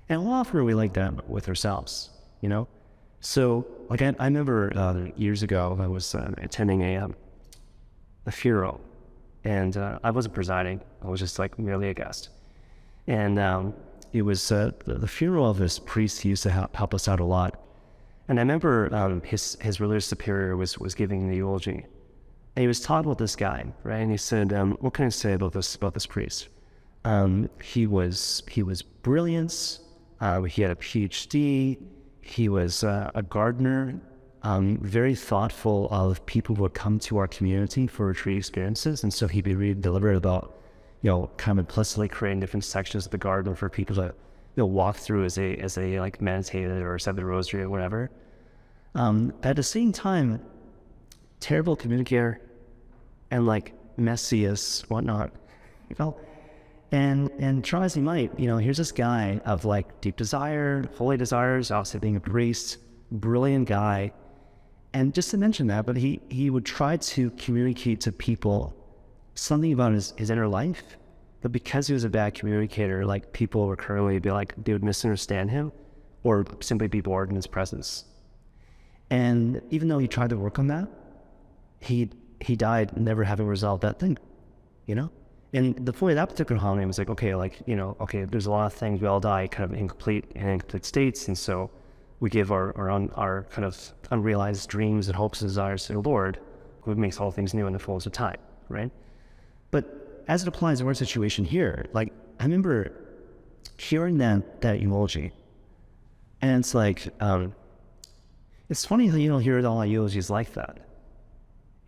[0.09, 2.09] And often we like that with ourselves,
[2.41, 2.67] you know?
[3.21, 7.15] So, like, I, I remember uh, years ago, I was uh, attending a, um,
[8.25, 8.79] a funeral,
[9.43, 12.29] and uh, I wasn't presiding, I was just like merely a guest.
[13.07, 13.73] And um,
[14.13, 16.21] it was uh, the, the, funeral of this priest.
[16.21, 17.59] He used to help, help us out a lot.
[18.27, 21.85] And I remember um, his, his religious superior was, was giving the eulogy.
[22.55, 23.99] And he was talking about this guy, right?
[23.99, 26.49] And he said, um, "What can I say about this about this priest?
[27.05, 29.79] Um, he was he was brilliant.
[30.19, 31.77] Uh, he had a PhD.
[32.21, 33.99] He was uh, a gardener.
[34.41, 39.13] Um, very thoughtful of people who would come to our community for retreat experiences, and
[39.13, 40.59] so he'd be really deliberate about
[41.01, 44.13] you know, kind of implicitly creating different sections of the garden for people to, you
[44.57, 48.11] know, walk through as they as they like meditated or said the rosary or whatever.
[48.95, 50.41] Um, at the same time,
[51.39, 52.41] terrible communicator
[53.31, 55.31] and like messiest whatnot,
[55.89, 56.17] you know.
[56.91, 60.83] And and try as he might, you know, here's this guy of like deep desire,
[60.95, 62.77] holy desires, also being a priest,
[63.11, 64.11] brilliant guy.
[64.93, 68.75] And just to mention that, but he he would try to communicate to people
[69.35, 70.97] something about his, his inner life.
[71.41, 74.83] But because he was a bad communicator, like people were currently be like, they would
[74.83, 75.71] misunderstand him
[76.23, 78.05] or simply be bored in his presence.
[79.09, 80.89] And even though he tried to work on that,
[81.79, 82.09] he
[82.41, 84.17] he died never having resolved that thing,
[84.85, 85.11] you know?
[85.53, 88.45] And the point of that particular homily was like, okay, like, you know, okay, there's
[88.45, 91.27] a lot of things we all die kind of incomplete and incomplete states.
[91.27, 91.71] And so
[92.19, 95.93] we give our, our, un, our kind of unrealized dreams and hopes and desires to
[95.93, 96.39] the Lord,
[96.81, 98.91] who makes all things new in the fullness of time, right?
[99.71, 102.91] But as it applies to our situation here, like I remember
[103.77, 105.31] hearing that that eulogy,
[106.41, 107.55] and it's like um,
[108.69, 110.77] it's funny how you don't hear all eulogies like that,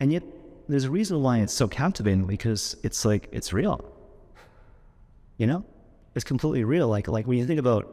[0.02, 0.24] and yet
[0.68, 3.86] there's a reason why it's so captivating because it's like it's real.
[5.38, 5.64] You know,
[6.16, 6.88] it's completely real.
[6.88, 7.88] Like like when you think about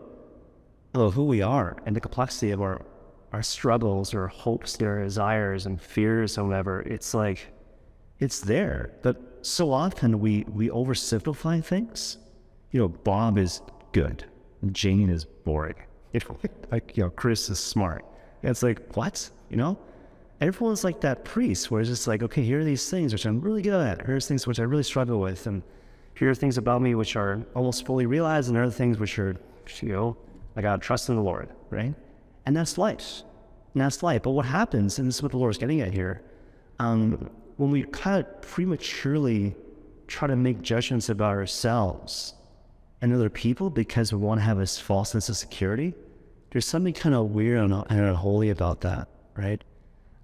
[0.94, 2.84] oh, who we are and the complexity of our
[3.32, 7.52] our struggles or hopes, our desires and fears, or whatever, it's like
[8.18, 8.90] it's there.
[9.02, 12.18] But so often we, we oversimplify things.
[12.70, 13.61] You know, Bob is
[13.92, 14.24] good,
[14.72, 15.76] Jane is boring.
[16.12, 16.36] You know,
[16.70, 18.04] like, you know, Chris is smart.
[18.42, 19.30] It's like, what?
[19.50, 19.78] You know?
[20.41, 23.41] Everyone's like that priest where it's just like, okay, here are these things which I'm
[23.41, 24.07] really good at.
[24.07, 25.47] Here's things which I really struggle with.
[25.49, 25.62] And
[26.14, 29.18] here are things about me which are almost fully realized, and there other things which
[29.18, 29.36] are,
[29.80, 30.16] you know,
[30.57, 31.95] I got to trust in the Lord, right?
[32.47, 33.22] And that's life.
[33.74, 34.22] And that's life.
[34.22, 36.22] But what happens, and this is what the Lord is getting at here,
[36.78, 39.57] um, when we kind of prematurely
[40.07, 42.34] try to make judgments about ourselves
[43.03, 45.95] and other people because we want to have this false sense of security,
[46.51, 49.62] there's something kind of weird and unholy about that, right?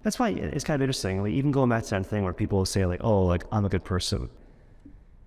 [0.05, 1.23] That's why it's kind of interesting.
[1.23, 3.69] Like even going back to that thing where people say like, "Oh, like I'm a
[3.69, 4.29] good person,"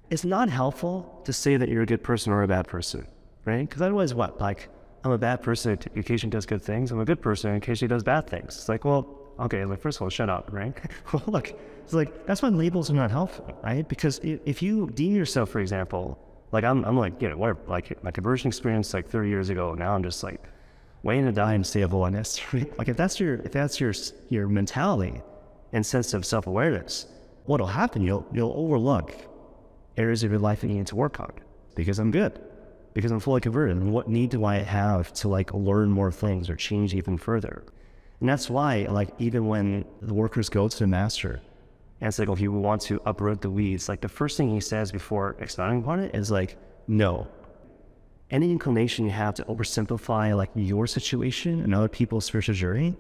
[0.09, 3.05] it's not helpful to say that you're a good person or a bad person,
[3.45, 3.69] right?
[3.69, 4.41] Because otherwise, what?
[4.41, 4.69] Like
[5.03, 6.93] I'm a bad person who occasionally does good things.
[6.93, 8.57] I'm a good person who occasionally does bad things.
[8.57, 10.73] It's like, well, okay, like first of all, shut up, right?
[11.13, 11.53] well, look,
[11.83, 13.89] it's like that's when labels are not helpful, right?
[13.89, 16.17] Because if you deem yourself, for example,
[16.53, 19.75] like I'm, I'm like, you know, what, like my conversion experience like 30 years ago.
[19.75, 20.41] Now I'm just like
[21.03, 22.41] waiting to die and stay of holiness.
[22.53, 23.93] like if that's your, if that's your
[24.29, 25.23] your mentality
[25.73, 27.07] and sense of self awareness,
[27.47, 28.03] what'll happen?
[28.03, 29.15] You'll you'll overlook
[29.97, 31.33] areas of your life that you need to work on
[31.75, 32.41] because I'm good,
[32.95, 33.77] because I'm fully converted.
[33.77, 37.65] And what need do I have to like learn more things or change even further?
[38.21, 41.41] And that's why, like, even when the workers go to the master
[42.01, 44.61] and it's like, okay, you want to uproot the weeds, like, the first thing he
[44.61, 46.57] says before expounding upon it is like,
[46.89, 47.29] no.
[48.31, 52.97] Any inclination you have to oversimplify, like, your situation and other people's spiritual journey,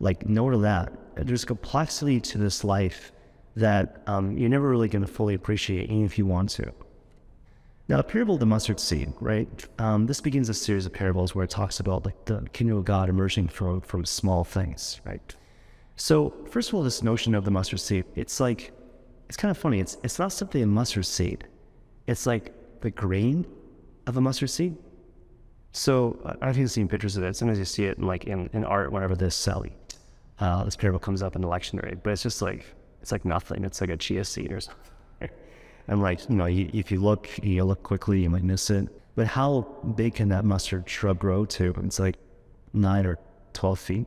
[0.00, 0.92] like, know that.
[1.16, 3.12] There's complexity to this life
[3.56, 6.72] that um, you're never really going to fully appreciate, even if you want to.
[7.88, 9.48] Now, the parable of the mustard seed, right?
[9.78, 12.84] Um, this begins a series of parables where it talks about like the kingdom of
[12.84, 15.34] God emerging from from small things, right?
[15.94, 18.72] So, first of all, this notion of the mustard seed, it's like
[19.28, 19.78] it's kind of funny.
[19.78, 21.46] It's it's not simply a mustard seed;
[22.08, 23.46] it's like the grain
[24.06, 24.76] of a mustard seed.
[25.72, 27.36] So, I if you've seen pictures of it.
[27.36, 29.76] Sometimes you see it in, like in, in art, whenever this Sally,
[30.38, 32.64] uh, this variable comes up in election rate, but it's just like
[33.02, 33.64] it's like nothing.
[33.64, 34.92] It's like a chia seed or something.
[35.88, 38.88] and like you know, you, if you look, you look quickly, you might miss it.
[39.16, 39.62] But how
[39.96, 41.74] big can that mustard shrub grow to?
[41.84, 42.16] It's like
[42.72, 43.18] nine or
[43.52, 44.06] twelve feet.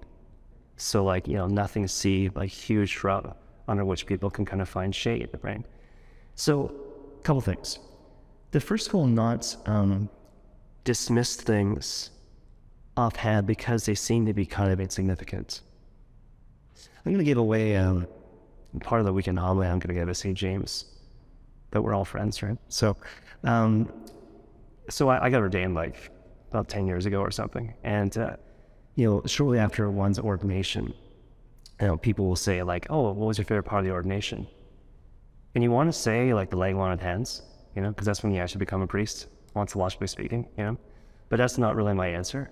[0.77, 3.35] So like you know, nothing to see like huge shrub
[3.69, 5.63] under which people can kind of find shade, right?
[6.35, 6.73] So,
[7.19, 7.79] a couple things.
[8.51, 10.09] The first all, not um,
[10.83, 12.09] dismiss things
[12.97, 15.61] offhand because they seem to be kind of insignificant.
[16.75, 18.07] I'm going to give away um,
[18.81, 19.67] part of the weekend homily.
[19.67, 20.37] I'm going to give to St.
[20.37, 20.85] James,
[21.71, 22.57] but we're all friends, right?
[22.69, 22.97] So,
[23.43, 23.91] um,
[24.89, 26.11] so I, I, got ordained like
[26.49, 27.73] about 10 years ago or something.
[27.83, 28.35] And, uh,
[28.95, 30.93] you know, shortly after one's ordination,
[31.79, 34.47] you know, people will say like, oh, what was your favorite part of the ordination?
[35.55, 37.43] And you want to say like the laying on of hands,
[37.75, 40.77] you know, because that's when you actually become a priest, ontologically speaking, you know.
[41.29, 42.49] But that's not really my answer.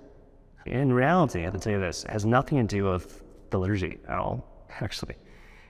[0.65, 3.57] In reality, I have to tell you this, it has nothing to do with the
[3.57, 4.45] liturgy at all,
[4.81, 5.15] actually.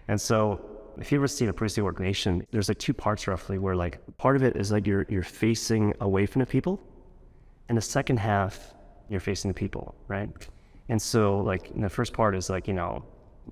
[0.08, 0.62] And so
[1.00, 4.36] if you ever seen a priestly ordination, there's like two parts roughly where like part
[4.36, 6.82] of it is like you're you're facing away from the people,
[7.70, 8.74] and the second half
[9.10, 10.30] you're facing the people, right?
[10.90, 13.04] And so like the first part is like, you know,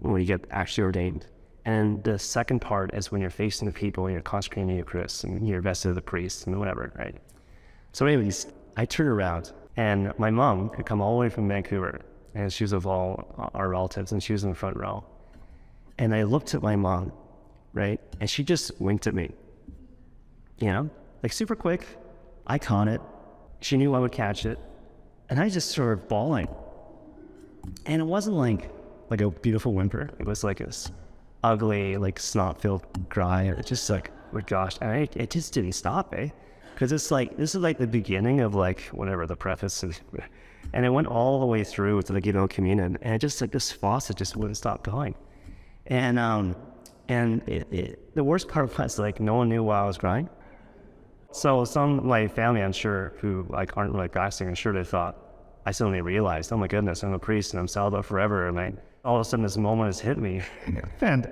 [0.01, 1.27] when you get actually ordained.
[1.65, 5.23] And the second part is when you're facing the people and you're consecrating the Eucharist
[5.23, 7.15] and you're vested the priest and whatever, right?
[7.91, 8.47] So, anyways,
[8.77, 12.01] I turn around and my mom had come all the way from Vancouver
[12.35, 15.03] and she was of all our relatives and she was in the front row.
[15.97, 17.11] And I looked at my mom,
[17.73, 17.99] right?
[18.19, 19.31] And she just winked at me,
[20.59, 20.89] you know,
[21.23, 21.87] like super quick.
[22.45, 23.01] I caught it.
[23.61, 24.59] She knew I would catch it.
[25.29, 26.47] And I just started bawling.
[27.87, 28.69] And it wasn't like,
[29.09, 30.11] like a beautiful whimper.
[30.19, 30.91] It was like this
[31.45, 33.43] ugly, like snot filled cry.
[33.43, 34.77] It just like, oh gosh.
[34.81, 36.29] And I, it just didn't stop, eh?
[36.73, 39.83] Because it's like, this is like the beginning of like, whatever, the preface.
[39.83, 39.99] And,
[40.73, 42.97] and it went all the way through to the Giving Communion.
[43.01, 45.15] And it just like this faucet just wouldn't stop going.
[45.87, 46.55] And, um,
[47.07, 50.29] and it, it, the worst part was like, no one knew why I was crying.
[51.31, 55.17] So some like family, I'm sure, who like aren't like fasting, I'm sure they thought,
[55.65, 58.47] I suddenly realized, oh my goodness, I'm a priest and I'm celibate forever.
[58.47, 58.75] And like,
[59.05, 60.41] all of a sudden this moment has hit me.
[61.01, 61.29] and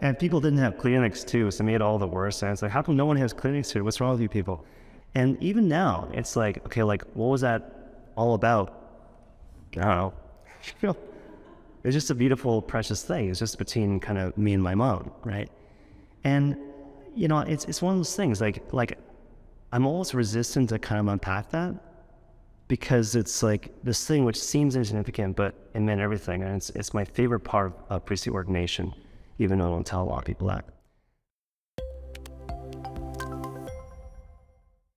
[0.00, 2.42] and people didn't have Kleenex too, so it made all the worse.
[2.42, 3.84] And it's like, how come no one has Kleenex here?
[3.84, 4.64] What's wrong with you people?
[5.14, 8.74] And even now, it's like, okay, like what was that all about?
[9.76, 10.14] I don't
[10.82, 10.96] know.
[11.84, 13.30] It's just a beautiful, precious thing.
[13.30, 15.48] It's just between kind of me and my mom, right?
[16.24, 16.56] And
[17.14, 18.40] you know, it's it's one of those things.
[18.40, 18.98] Like like
[19.72, 21.74] I'm always resistant to kind of unpack that
[22.68, 26.42] because it's like this thing which seems insignificant, but it meant everything.
[26.42, 28.94] And it's, it's my favorite part of uh, priestly ordination,
[29.38, 30.64] even though I don't tell a lot of people that.